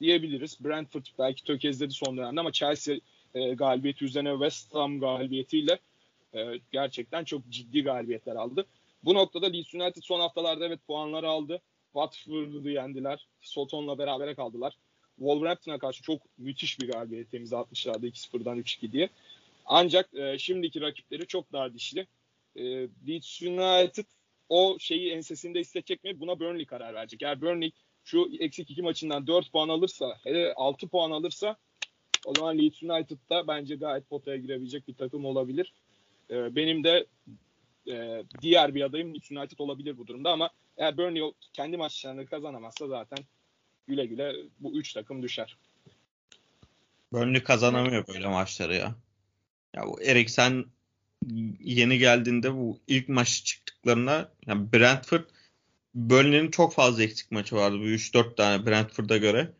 [0.00, 0.64] diyebiliriz.
[0.64, 2.96] Brentford belki tökezledi son dönemde ama Chelsea
[3.34, 5.78] e, galibiyeti üzerine West Ham galibiyetiyle
[6.34, 8.66] e, gerçekten çok ciddi galibiyetler aldı.
[9.04, 11.60] Bu noktada Leeds United son haftalarda evet puanları aldı.
[11.92, 13.26] Watford'u yendiler.
[13.40, 14.76] Soton'la berabere kaldılar.
[15.16, 19.08] Wolverhampton'a karşı çok müthiş bir galibiyet imza atmışlardı 2-0'dan 3-2 diye.
[19.66, 22.06] Ancak e, şimdiki rakipleri çok daha dişli.
[22.56, 22.62] E,
[23.08, 24.04] Leeds United
[24.48, 26.20] o şeyi ensesinde hissedecek mi?
[26.20, 27.22] Buna Burnley karar verecek.
[27.22, 27.72] Eğer Burnley
[28.04, 31.56] şu eksik iki maçından 4 puan alırsa, hele 6 puan alırsa
[32.26, 35.72] o zaman Leeds United'da bence gayet potaya girebilecek bir takım olabilir.
[36.30, 37.06] E, benim de
[37.88, 42.86] e, diğer bir adayım Leeds United olabilir bu durumda ama eğer Burnley kendi maçlarını kazanamazsa
[42.86, 43.18] zaten
[43.86, 45.56] güle güle bu üç takım düşer.
[47.12, 48.94] Burnley kazanamıyor böyle maçları ya.
[49.74, 50.64] Ya bu Eriksen
[51.60, 55.24] yeni geldiğinde bu ilk maçı çıktıklarına yani Brentford
[55.94, 57.78] Burnley'nin çok fazla eksik maçı vardı.
[57.78, 59.52] Bu 3-4 tane Brentford'a göre.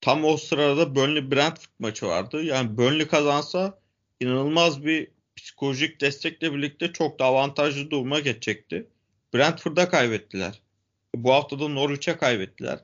[0.00, 2.42] Tam o sırada Burnley Brentford maçı vardı.
[2.42, 3.78] Yani Burnley kazansa
[4.20, 8.86] inanılmaz bir psikolojik destekle birlikte çok da avantajlı duruma geçecekti.
[9.34, 10.60] Brentford'a kaybettiler.
[11.14, 12.78] Bu hafta da Norwich'e kaybettiler.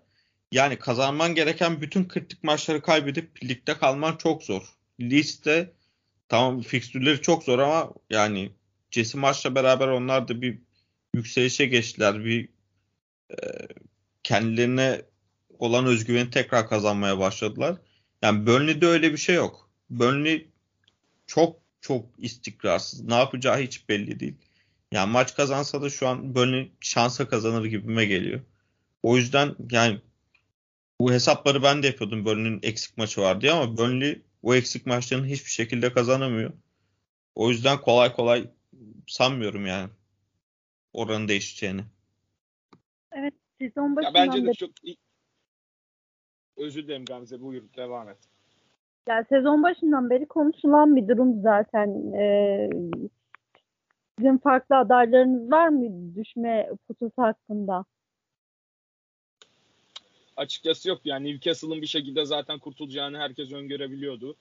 [0.52, 4.62] Yani kazanman gereken bütün kritik maçları kaybedip ligde kalman çok zor.
[5.00, 5.72] Liste
[6.28, 8.52] tamam fikstürleri çok zor ama yani
[8.90, 10.58] Jesse maçla beraber onlar da bir
[11.14, 12.24] yükselişe geçtiler.
[12.24, 12.48] Bir
[13.30, 13.36] e,
[14.22, 15.02] kendilerine
[15.58, 17.76] olan özgüveni tekrar kazanmaya başladılar.
[18.22, 19.70] Yani Burnley'de öyle bir şey yok.
[19.90, 20.48] Burnley
[21.26, 23.04] çok çok istikrarsız.
[23.04, 24.34] Ne yapacağı hiç belli değil.
[24.92, 28.40] Yani maç kazansa da şu an Burnley şansa kazanır gibime geliyor.
[29.02, 30.00] O yüzden yani
[31.00, 35.26] bu hesapları ben de yapıyordum Burnley'nin eksik maçı var diye ama Burnley o eksik maçlarını
[35.26, 36.52] hiçbir şekilde kazanamıyor.
[37.34, 38.50] O yüzden kolay kolay
[39.06, 39.88] sanmıyorum yani
[40.92, 41.80] oranın değişeceğini.
[43.12, 44.70] Evet sezon başından ya bence de çok
[46.56, 48.18] özür dilerim Gamze buyur devam et.
[49.08, 52.12] Yani sezon başından beri konuşulan bir durum zaten.
[52.12, 52.70] Ee,
[54.18, 57.84] sizin farklı adaylarınız var mı düşme potası hakkında?
[60.36, 61.00] Açıkçası yok.
[61.04, 64.36] Yani Newcastle'ın bir şekilde zaten kurtulacağını herkes öngörebiliyordu.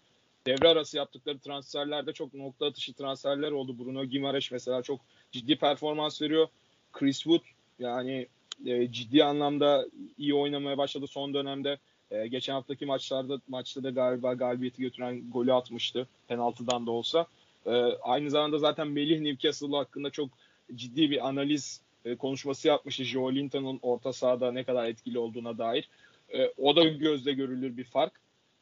[0.48, 3.80] Devre arası yaptıkları transferlerde çok nokta atışı transferler oldu.
[3.80, 5.00] Bruno Gimareş mesela çok
[5.32, 6.48] ciddi performans veriyor.
[6.94, 7.42] Chris Wood
[7.80, 8.28] yani
[8.66, 9.86] e, ciddi anlamda
[10.18, 11.78] iyi oynamaya başladı son dönemde.
[12.12, 16.08] E, geçen haftaki maçlarda maçta da galiba galibiyeti götüren golü atmıştı.
[16.28, 17.26] Penaltıdan da olsa.
[17.66, 20.30] E, aynı zamanda zaten Melih Newcastle hakkında çok
[20.76, 23.04] ciddi bir analiz e, konuşması yapmıştı.
[23.04, 25.90] Joe Linton'un orta sahada ne kadar etkili olduğuna dair.
[26.34, 28.14] E, o da gözle görülür bir fark.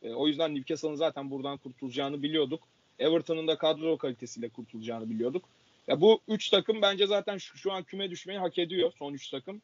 [0.01, 2.63] E, o yüzden Newcastle'ın zaten buradan kurtulacağını biliyorduk.
[2.99, 5.45] Everton'un da kadro kalitesiyle kurtulacağını biliyorduk.
[5.88, 9.30] Ya bu üç takım bence zaten şu, şu an küme düşmeyi hak ediyor son üç
[9.30, 9.61] takım.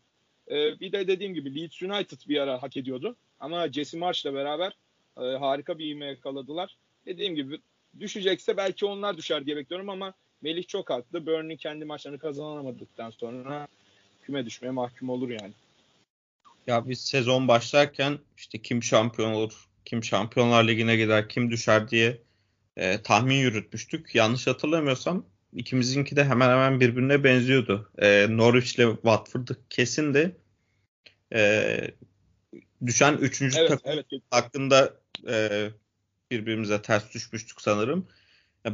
[0.51, 3.15] Ee, bir de dediğim gibi Leeds United bir ara hak ediyordu.
[3.39, 4.77] Ama Jesse Marsh'la beraber
[5.17, 6.77] e, harika bir ivme yakaladılar.
[7.05, 7.59] Dediğim gibi
[7.99, 11.25] düşecekse belki onlar düşer diye bekliyorum ama Melih çok haklı.
[11.25, 13.67] Burnley kendi maçlarını kazanamadıktan sonra
[14.21, 15.53] küme düşmeye mahkum olur yani.
[16.67, 22.21] Ya biz sezon başlarken işte kim şampiyon olur, kim Şampiyonlar Ligi'ne gider, kim düşer diye
[22.77, 24.15] e, tahmin yürütmüştük.
[24.15, 27.91] Yanlış hatırlamıyorsam ikimizinki de hemen hemen birbirine benziyordu.
[27.97, 30.35] E, Norwich ile Watford kesindi.
[31.33, 31.77] E,
[32.85, 34.05] düşen üçüncü evet, takım evet.
[34.31, 34.93] hakkında
[35.27, 35.69] e,
[36.31, 38.07] birbirimize ters düşmüştük sanırım.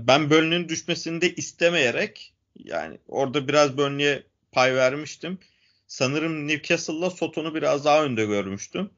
[0.08, 5.40] Ben Burnley'nin düşmesini de istemeyerek yani orada biraz Burnley'e pay vermiştim.
[5.88, 8.90] Sanırım Newcastle'la Soton'u biraz daha önde görmüştüm.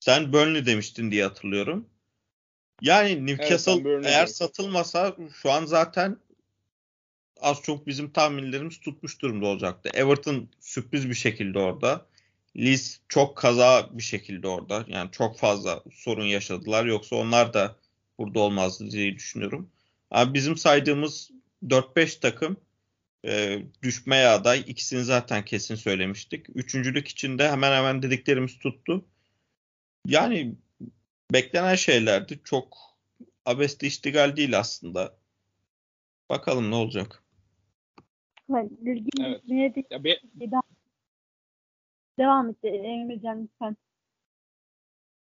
[0.00, 1.88] Sen Burnley demiştin diye hatırlıyorum.
[2.82, 6.16] Yani Newcastle Evet, eğer satılmasa şu an zaten
[7.40, 9.90] az çok bizim tahminlerimiz tutmuş durumda olacaktı.
[9.94, 12.06] Everton sürpriz bir şekilde orada.
[12.56, 14.84] Leeds çok kaza bir şekilde orada.
[14.88, 16.84] Yani çok fazla sorun yaşadılar.
[16.84, 17.76] Yoksa onlar da
[18.18, 19.70] burada olmazdı diye düşünüyorum.
[20.10, 21.30] Ama bizim saydığımız
[21.62, 22.56] 4-5 takım
[23.26, 24.64] e, düşmeye aday.
[24.66, 26.46] İkisini zaten kesin söylemiştik.
[26.54, 29.04] Üçüncülük için de hemen hemen dediklerimiz tuttu.
[30.06, 30.54] Yani
[31.32, 32.40] beklenen şeylerdi.
[32.44, 32.78] Çok
[33.46, 35.16] abesti iştigal değil aslında.
[36.30, 37.22] Bakalım ne olacak.
[39.48, 39.76] Evet.
[39.90, 40.20] Ya be,
[42.18, 43.76] Devam et Emrecan lütfen.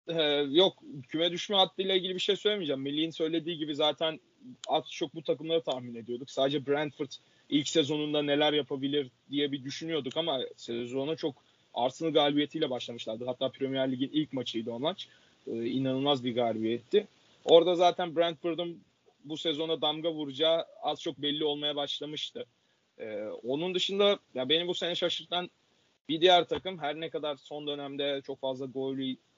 [0.08, 2.82] Ee, yok küme düşme hattıyla ilgili bir şey söylemeyeceğim.
[2.82, 4.20] Melih'in söylediği gibi zaten
[4.68, 6.30] az çok bu takımları tahmin ediyorduk.
[6.30, 7.10] Sadece Brentford
[7.48, 11.34] ilk sezonunda neler yapabilir diye bir düşünüyorduk ama sezona çok
[11.74, 13.24] Arsenal galibiyetiyle başlamışlardı.
[13.24, 15.08] Hatta Premier Lig'in ilk maçıydı o maç.
[15.46, 17.06] Ee, inanılmaz bir galibiyetti.
[17.44, 18.80] Orada zaten Brentford'un
[19.24, 22.46] bu sezona damga vuracağı az çok belli olmaya başlamıştı.
[22.98, 25.50] Ee, onun dışında ya beni bu sene şaşırtan
[26.08, 28.96] bir diğer takım her ne kadar son dönemde çok fazla gol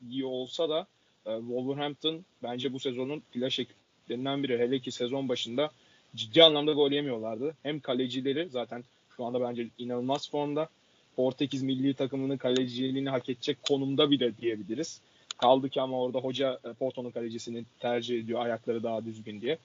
[0.08, 0.86] yiyor olsa da
[1.26, 3.60] e, Wolverhampton bence bu sezonun flash
[4.02, 4.58] ekiplerinden biri.
[4.58, 5.70] Hele ki sezon başında
[6.16, 7.54] ciddi anlamda gol yemiyorlardı.
[7.62, 8.84] Hem kalecileri zaten
[9.16, 10.68] şu anda bence inanılmaz formda.
[11.16, 15.00] Portekiz milli takımının kaleciliğini hak edecek konumda bile diyebiliriz.
[15.38, 19.58] Kaldı ki ama orada hoca e, Porto'nun kalecisini tercih ediyor ayakları daha düzgün diye.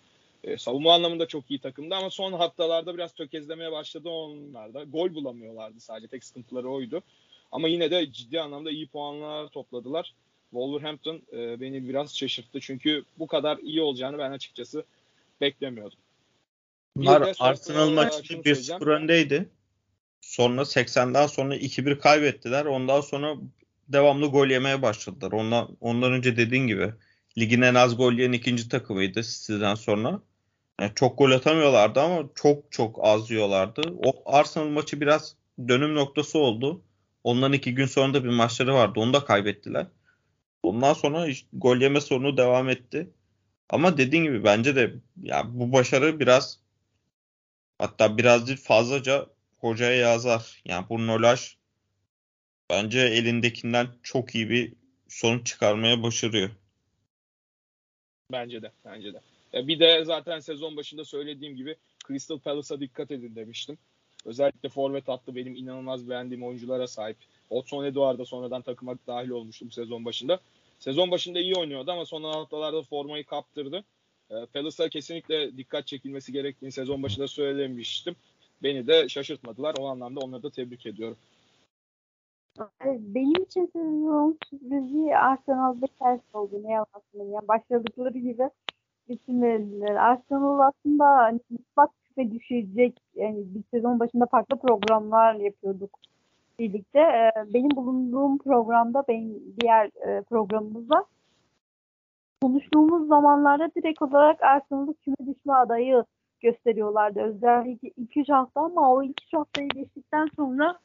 [0.43, 4.83] E, savunma anlamında çok iyi takımdı ama son haftalarda biraz tökezlemeye başladı onlar da.
[4.83, 6.07] Gol bulamıyorlardı sadece.
[6.07, 7.01] Tek sıkıntıları oydu.
[7.51, 10.13] Ama yine de ciddi anlamda iyi puanlar topladılar.
[10.51, 12.59] Wolverhampton e, beni biraz şaşırttı.
[12.59, 14.83] Çünkü bu kadar iyi olacağını ben açıkçası
[15.41, 15.99] beklemiyordum.
[16.97, 19.49] Bunlar Arsenal şunu 1-0 öndeydi.
[20.21, 22.65] Sonra 80'den sonra 2-1 kaybettiler.
[22.65, 23.35] Ondan sonra
[23.87, 25.31] devamlı gol yemeye başladılar.
[25.31, 26.93] Ondan, ondan önce dediğin gibi
[27.37, 30.21] ligin en az gol yiyen ikinci takımıydı City'den sonra.
[30.81, 33.81] Yani çok gol atamıyorlardı ama çok çok az yiyorlardı.
[34.03, 35.35] O Arsenal maçı biraz
[35.67, 36.81] dönüm noktası oldu.
[37.23, 38.99] Ondan iki gün sonra da bir maçları vardı.
[38.99, 39.87] Onu da kaybettiler.
[40.67, 43.09] Ondan sonra işte gol yeme sorunu devam etti.
[43.69, 44.93] Ama dediğin gibi bence de
[45.23, 46.59] ya bu başarı biraz
[47.79, 50.61] hatta biraz değil fazlaca hocaya yazar.
[50.65, 51.41] Yani Bruno Lage
[52.69, 54.73] bence elindekinden çok iyi bir
[55.07, 56.49] sonuç çıkarmaya başarıyor.
[58.31, 58.71] Bence de.
[58.85, 59.21] Bence de.
[59.53, 61.75] E, bir de zaten sezon başında söylediğim gibi
[62.07, 63.77] Crystal Palace'a dikkat edin demiştim.
[64.25, 67.17] Özellikle forvet hattı benim inanılmaz beğendiğim oyunculara sahip.
[67.49, 70.39] Otson Eduard da sonradan takıma dahil olmuştu bu sezon başında.
[70.79, 73.83] Sezon başında iyi oynuyordu ama son haftalarda formayı kaptırdı.
[74.29, 78.15] E, Palace'a kesinlikle dikkat çekilmesi gerektiğini sezon başında söylemiştim.
[78.63, 79.75] Beni de şaşırtmadılar.
[79.79, 81.17] O anlamda onları da tebrik ediyorum.
[82.85, 86.61] Benim için sezon sürprizi Arsenal'da ters oldu.
[86.63, 87.47] Ne yalan ya.
[87.47, 88.49] Başladıkları gibi
[89.09, 89.95] bitirmediler.
[89.95, 91.39] Arsenal aslında hani
[92.17, 92.99] ve düşecek.
[93.15, 95.99] Yani bir sezon başında farklı programlar yapıyorduk
[96.59, 96.99] birlikte.
[96.99, 101.05] Ee, benim bulunduğum programda, benim diğer e, programımızda
[102.41, 106.03] konuştuğumuz zamanlarda direkt olarak Arsenal'ı küme düşme adayı
[106.39, 107.21] gösteriyorlardı.
[107.21, 110.79] Özellikle 2-3 hafta ama o 2-3 haftayı geçtikten sonra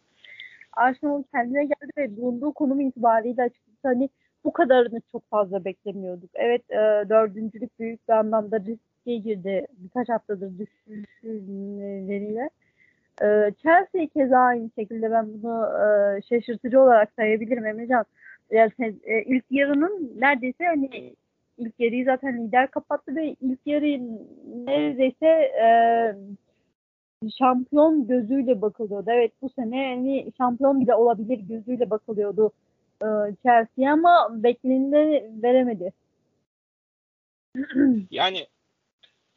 [0.73, 4.09] Arsenal kendine geldi ve bulunduğu konum itibariyle açıkçası hani
[4.45, 6.31] bu kadarını çok fazla beklemiyorduk.
[6.35, 12.51] Evet e, dördüncülük büyük bir anlamda riske girdi birkaç haftadır düşüşleriyle.
[13.20, 18.04] E, Chelsea keza aynı şekilde ben bunu e, şaşırtıcı olarak sayabilirim Emrecan.
[18.50, 18.72] Yani,
[19.04, 21.14] e, ilk yarının neredeyse hani
[21.58, 24.00] ilk yarıyı zaten lider kapattı ve ilk yarı
[24.66, 25.26] neredeyse
[25.62, 25.68] e,
[27.38, 29.10] şampiyon gözüyle bakılıyordu.
[29.10, 32.52] Evet bu sene hani şampiyon bile olabilir gözüyle bakılıyordu
[33.42, 35.92] Chelsea ama bekleneni veremedi.
[38.10, 38.46] yani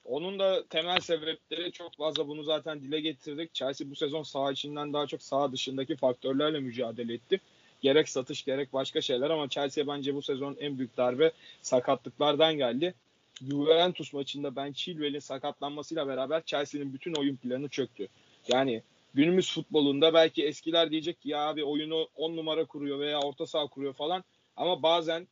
[0.05, 3.53] onun da temel sebepleri çok fazla bunu zaten dile getirdik.
[3.53, 7.41] Chelsea bu sezon sağ içinden daha çok sağ dışındaki faktörlerle mücadele etti.
[7.81, 11.31] Gerek satış gerek başka şeyler ama Chelsea bence bu sezon en büyük darbe
[11.61, 12.93] sakatlıklardan geldi.
[13.41, 18.07] Juventus maçında Ben Chilwell'in sakatlanmasıyla beraber Chelsea'nin bütün oyun planı çöktü.
[18.47, 18.81] Yani
[19.13, 23.67] günümüz futbolunda belki eskiler diyecek ki ya abi oyunu 10 numara kuruyor veya orta saha
[23.67, 24.23] kuruyor falan
[24.57, 25.27] ama bazen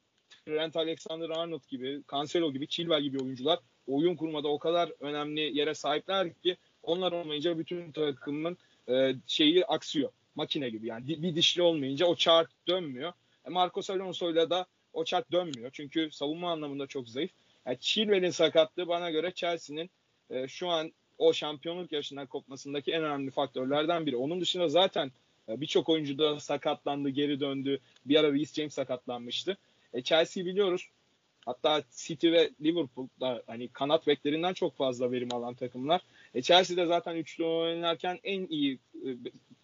[0.46, 6.34] Trent Alexander-Arnold gibi, Cancelo gibi, Chilwell gibi oyuncular oyun kurmada o kadar önemli yere sahipler
[6.34, 8.58] ki onlar olmayınca bütün takımın
[8.90, 10.10] e, şeyi aksıyor.
[10.36, 13.14] Makine gibi yani bir dişli olmayınca o çark dönmüyor.
[13.48, 15.70] E Marcos Alonso'yla da o çark dönmüyor.
[15.74, 17.32] Çünkü savunma anlamında çok zayıf.
[17.66, 19.90] Yani Chilwell'in sakatlığı bana göre Chelsea'nin
[20.30, 24.16] e, şu an o şampiyonluk yarışından kopmasındaki en önemli faktörlerden biri.
[24.16, 25.12] Onun dışında zaten
[25.50, 27.80] e, birçok oyuncu da sakatlandı, geri döndü.
[28.06, 29.58] Bir ara Reece James sakatlanmıştı.
[29.94, 30.88] E, Chelsea biliyoruz.
[31.46, 36.02] Hatta City ve Liverpool da hani kanat beklerinden çok fazla verim alan takımlar.
[36.34, 39.10] E, Chelsea de zaten üçlü oynarken en iyi e,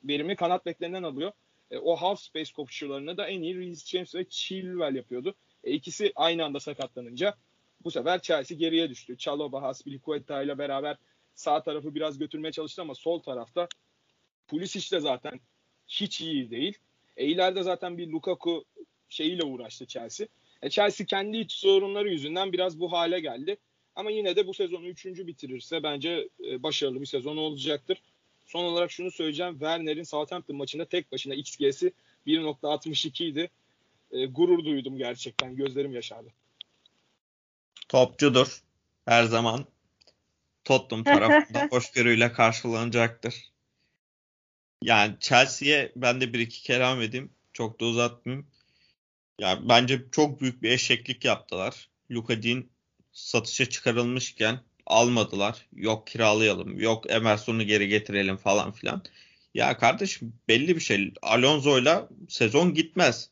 [0.04, 1.32] verimi kanat beklerinden alıyor.
[1.72, 5.36] E, o half space kopuşularını da en iyi Reece James ve Chilwell yapıyordu.
[5.64, 7.36] E, ikisi aynı anda sakatlanınca
[7.84, 9.18] bu sefer Chelsea geriye düştü.
[9.18, 10.98] Chalobah, Aspilicueta ile beraber
[11.36, 13.68] sağ tarafı biraz götürmeye çalıştı ama sol tarafta
[14.48, 15.40] Pulisic de zaten
[15.88, 16.78] hiç iyi değil.
[17.18, 18.66] E, ileride zaten bir Lukaku
[19.10, 20.28] şeyiyle uğraştı Chelsea.
[20.62, 23.58] E, Chelsea kendi iç sorunları yüzünden biraz bu hale geldi.
[23.96, 28.02] Ama yine de bu sezonu üçüncü bitirirse bence e, başarılı bir sezon olacaktır.
[28.46, 29.54] Son olarak şunu söyleyeceğim.
[29.54, 31.94] Werner'in Southampton maçında tek başına XG'si
[32.28, 33.50] 1.62 idi.
[34.12, 35.56] E, gurur duydum gerçekten.
[35.56, 36.30] Gözlerim yaşardı.
[37.90, 38.64] Topçudur.
[39.06, 39.66] Her zaman
[40.64, 43.52] Tottenham tarafında hoşgörüyle karşılanacaktır.
[44.84, 47.34] Yani Chelsea'ye ben de bir iki kelam edeyim.
[47.54, 48.48] Çok da uzatmayayım.
[49.40, 51.90] Yani bence çok büyük bir eşeklik yaptılar.
[52.12, 52.66] Luka Dean
[53.12, 55.68] satışa çıkarılmışken almadılar.
[55.74, 59.04] Yok kiralayalım, yok Emerson'u geri getirelim falan filan.
[59.54, 61.14] Ya kardeşim belli bir şey.
[61.22, 63.30] Alonso'yla sezon gitmez.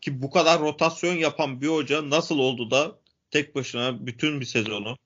[0.00, 2.98] Ki bu kadar rotasyon yapan bir hoca nasıl oldu da
[3.30, 4.96] tek başına bütün bir sezonu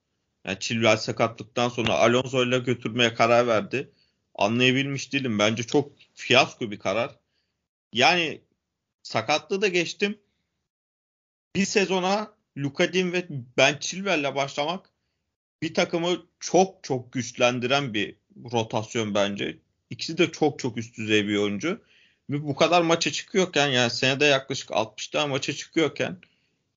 [0.45, 3.93] yani Chilwell sakatlıktan sonra Alonso'yla götürmeye karar verdi.
[4.35, 5.39] Anlayabilmiş değilim.
[5.39, 7.19] Bence çok fiyasko bir karar.
[7.93, 8.41] Yani
[9.03, 10.19] sakatlığı da geçtim.
[11.57, 13.27] Bir sezona Lukadim ve
[13.57, 14.91] Ben Chilwell'le başlamak
[15.63, 18.17] bir takımı çok çok güçlendiren bir
[18.53, 19.59] rotasyon bence.
[19.91, 21.83] İkisi de çok çok üst düzey bir oyuncu.
[22.31, 26.19] Ve bu kadar maça çıkıyorken yani senede yaklaşık 60 tane maça çıkıyorken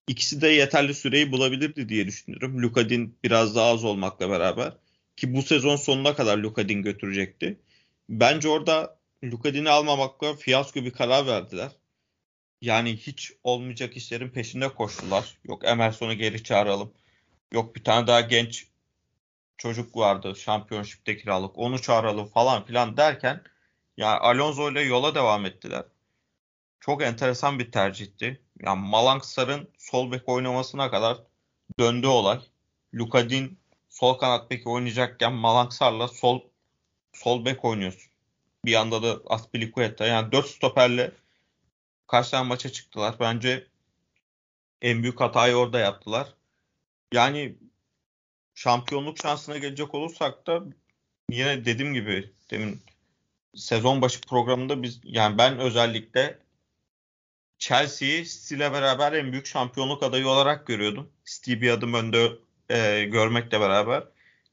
[0.07, 2.61] ikisi de yeterli süreyi bulabilirdi diye düşünüyorum.
[2.61, 4.73] Lukadin biraz daha az olmakla beraber
[5.17, 7.59] ki bu sezon sonuna kadar Lukadin götürecekti.
[8.09, 11.71] Bence orada Lukadin'i almamakla fiyasko bir karar verdiler.
[12.61, 15.37] Yani hiç olmayacak işlerin peşinde koştular.
[15.43, 16.93] Yok Emerson'u geri çağıralım.
[17.51, 18.67] Yok bir tane daha genç
[19.57, 21.57] çocuk vardı şampiyonşipte kiralık.
[21.57, 23.41] Onu çağıralım falan filan derken
[23.97, 25.83] ya Alonso ile yola devam ettiler.
[26.79, 28.41] Çok enteresan bir tercihti.
[28.59, 31.17] Yani Malangsar'ın sol bek oynamasına kadar
[31.79, 32.39] döndü olay.
[32.93, 36.41] Lukadin sol kanat beki oynayacakken Malangsar'la sol
[37.13, 38.11] sol bek oynuyorsun.
[38.65, 40.05] Bir yanda da Aspilicueta.
[40.05, 41.11] Yani dört stoperle
[42.07, 43.15] kaç maça çıktılar.
[43.19, 43.67] Bence
[44.81, 46.33] en büyük hatayı orada yaptılar.
[47.13, 47.55] Yani
[48.55, 50.63] şampiyonluk şansına gelecek olursak da
[51.29, 52.81] yine dediğim gibi demin
[53.55, 56.39] sezon başı programında biz yani ben özellikle
[57.59, 61.09] Chelsea'yi City'le beraber en büyük şampiyonluk adayı olarak görüyordum.
[61.25, 62.31] City bir adım önde
[62.69, 64.03] e, görmekle beraber.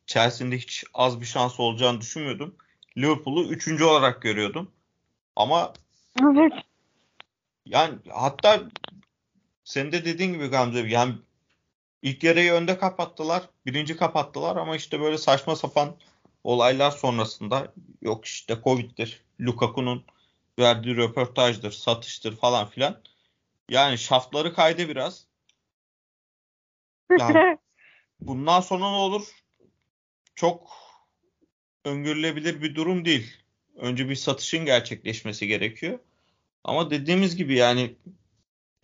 [0.06, 2.56] Chelsea'nin hiç az bir şans olacağını düşünmüyordum.
[2.98, 4.70] Liverpool'u üçüncü olarak görüyordum.
[5.36, 5.72] Ama
[6.22, 6.52] Evet.
[7.66, 8.62] Yani hatta
[9.64, 11.14] senin de dediğin gibi Gamze yani
[12.02, 13.48] ilk yarıyı önde kapattılar.
[13.66, 15.96] Birinci kapattılar ama işte böyle saçma sapan
[16.44, 19.24] olaylar sonrasında yok işte Covid'dir.
[19.40, 20.04] Lukaku'nun
[20.58, 23.02] verdiği röportajdır, satıştır falan filan.
[23.68, 25.26] Yani şaftları kaydı biraz.
[27.18, 27.58] Yani
[28.20, 29.28] bundan sonra ne olur?
[30.34, 30.70] Çok
[31.84, 33.36] öngörülebilir bir durum değil.
[33.76, 35.98] Önce bir satışın gerçekleşmesi gerekiyor.
[36.64, 37.96] Ama dediğimiz gibi yani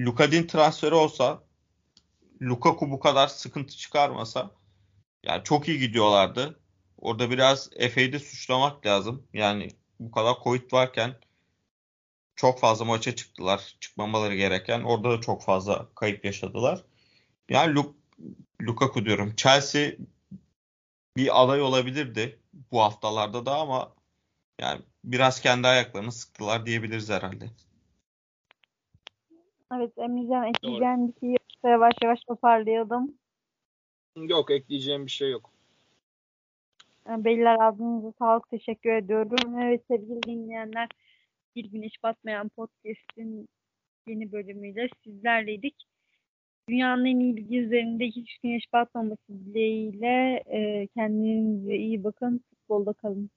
[0.00, 1.42] Lukadin transferi olsa
[2.42, 4.50] Lukaku bu kadar sıkıntı çıkarmasa
[5.24, 6.60] yani çok iyi gidiyorlardı.
[6.98, 9.26] Orada biraz Efe'yi de suçlamak lazım.
[9.32, 9.68] Yani
[10.00, 11.14] bu kadar Covid varken
[12.36, 13.76] çok fazla maça çıktılar.
[13.80, 14.82] Çıkmamaları gereken.
[14.82, 16.84] Orada da çok fazla kayıp yaşadılar.
[17.48, 17.94] Yani Luk
[18.62, 19.34] Lukaku diyorum.
[19.36, 19.92] Chelsea
[21.16, 22.40] bir aday olabilirdi
[22.72, 23.92] bu haftalarda da ama
[24.60, 27.50] yani biraz kendi ayaklarını sıktılar diyebiliriz herhalde.
[29.74, 33.14] Evet Emrecan ekleyeceğin bir şey yoksa yavaş yavaş toparlayalım.
[34.16, 35.50] Yok ekleyeceğim bir şey yok.
[37.08, 39.58] Yani Beyler ağzınıza sağlık teşekkür ediyorum.
[39.58, 40.88] Evet sevgili dinleyenler
[41.56, 43.48] Bir Güneş Batmayan Podcast'in
[44.06, 45.74] yeni bölümüyle sizlerleydik.
[46.68, 52.40] Dünyanın en iyi bilgi üzerinde hiç güneş batmaması dileğiyle e, kendinize iyi bakın.
[52.50, 53.30] Futbolda kalın.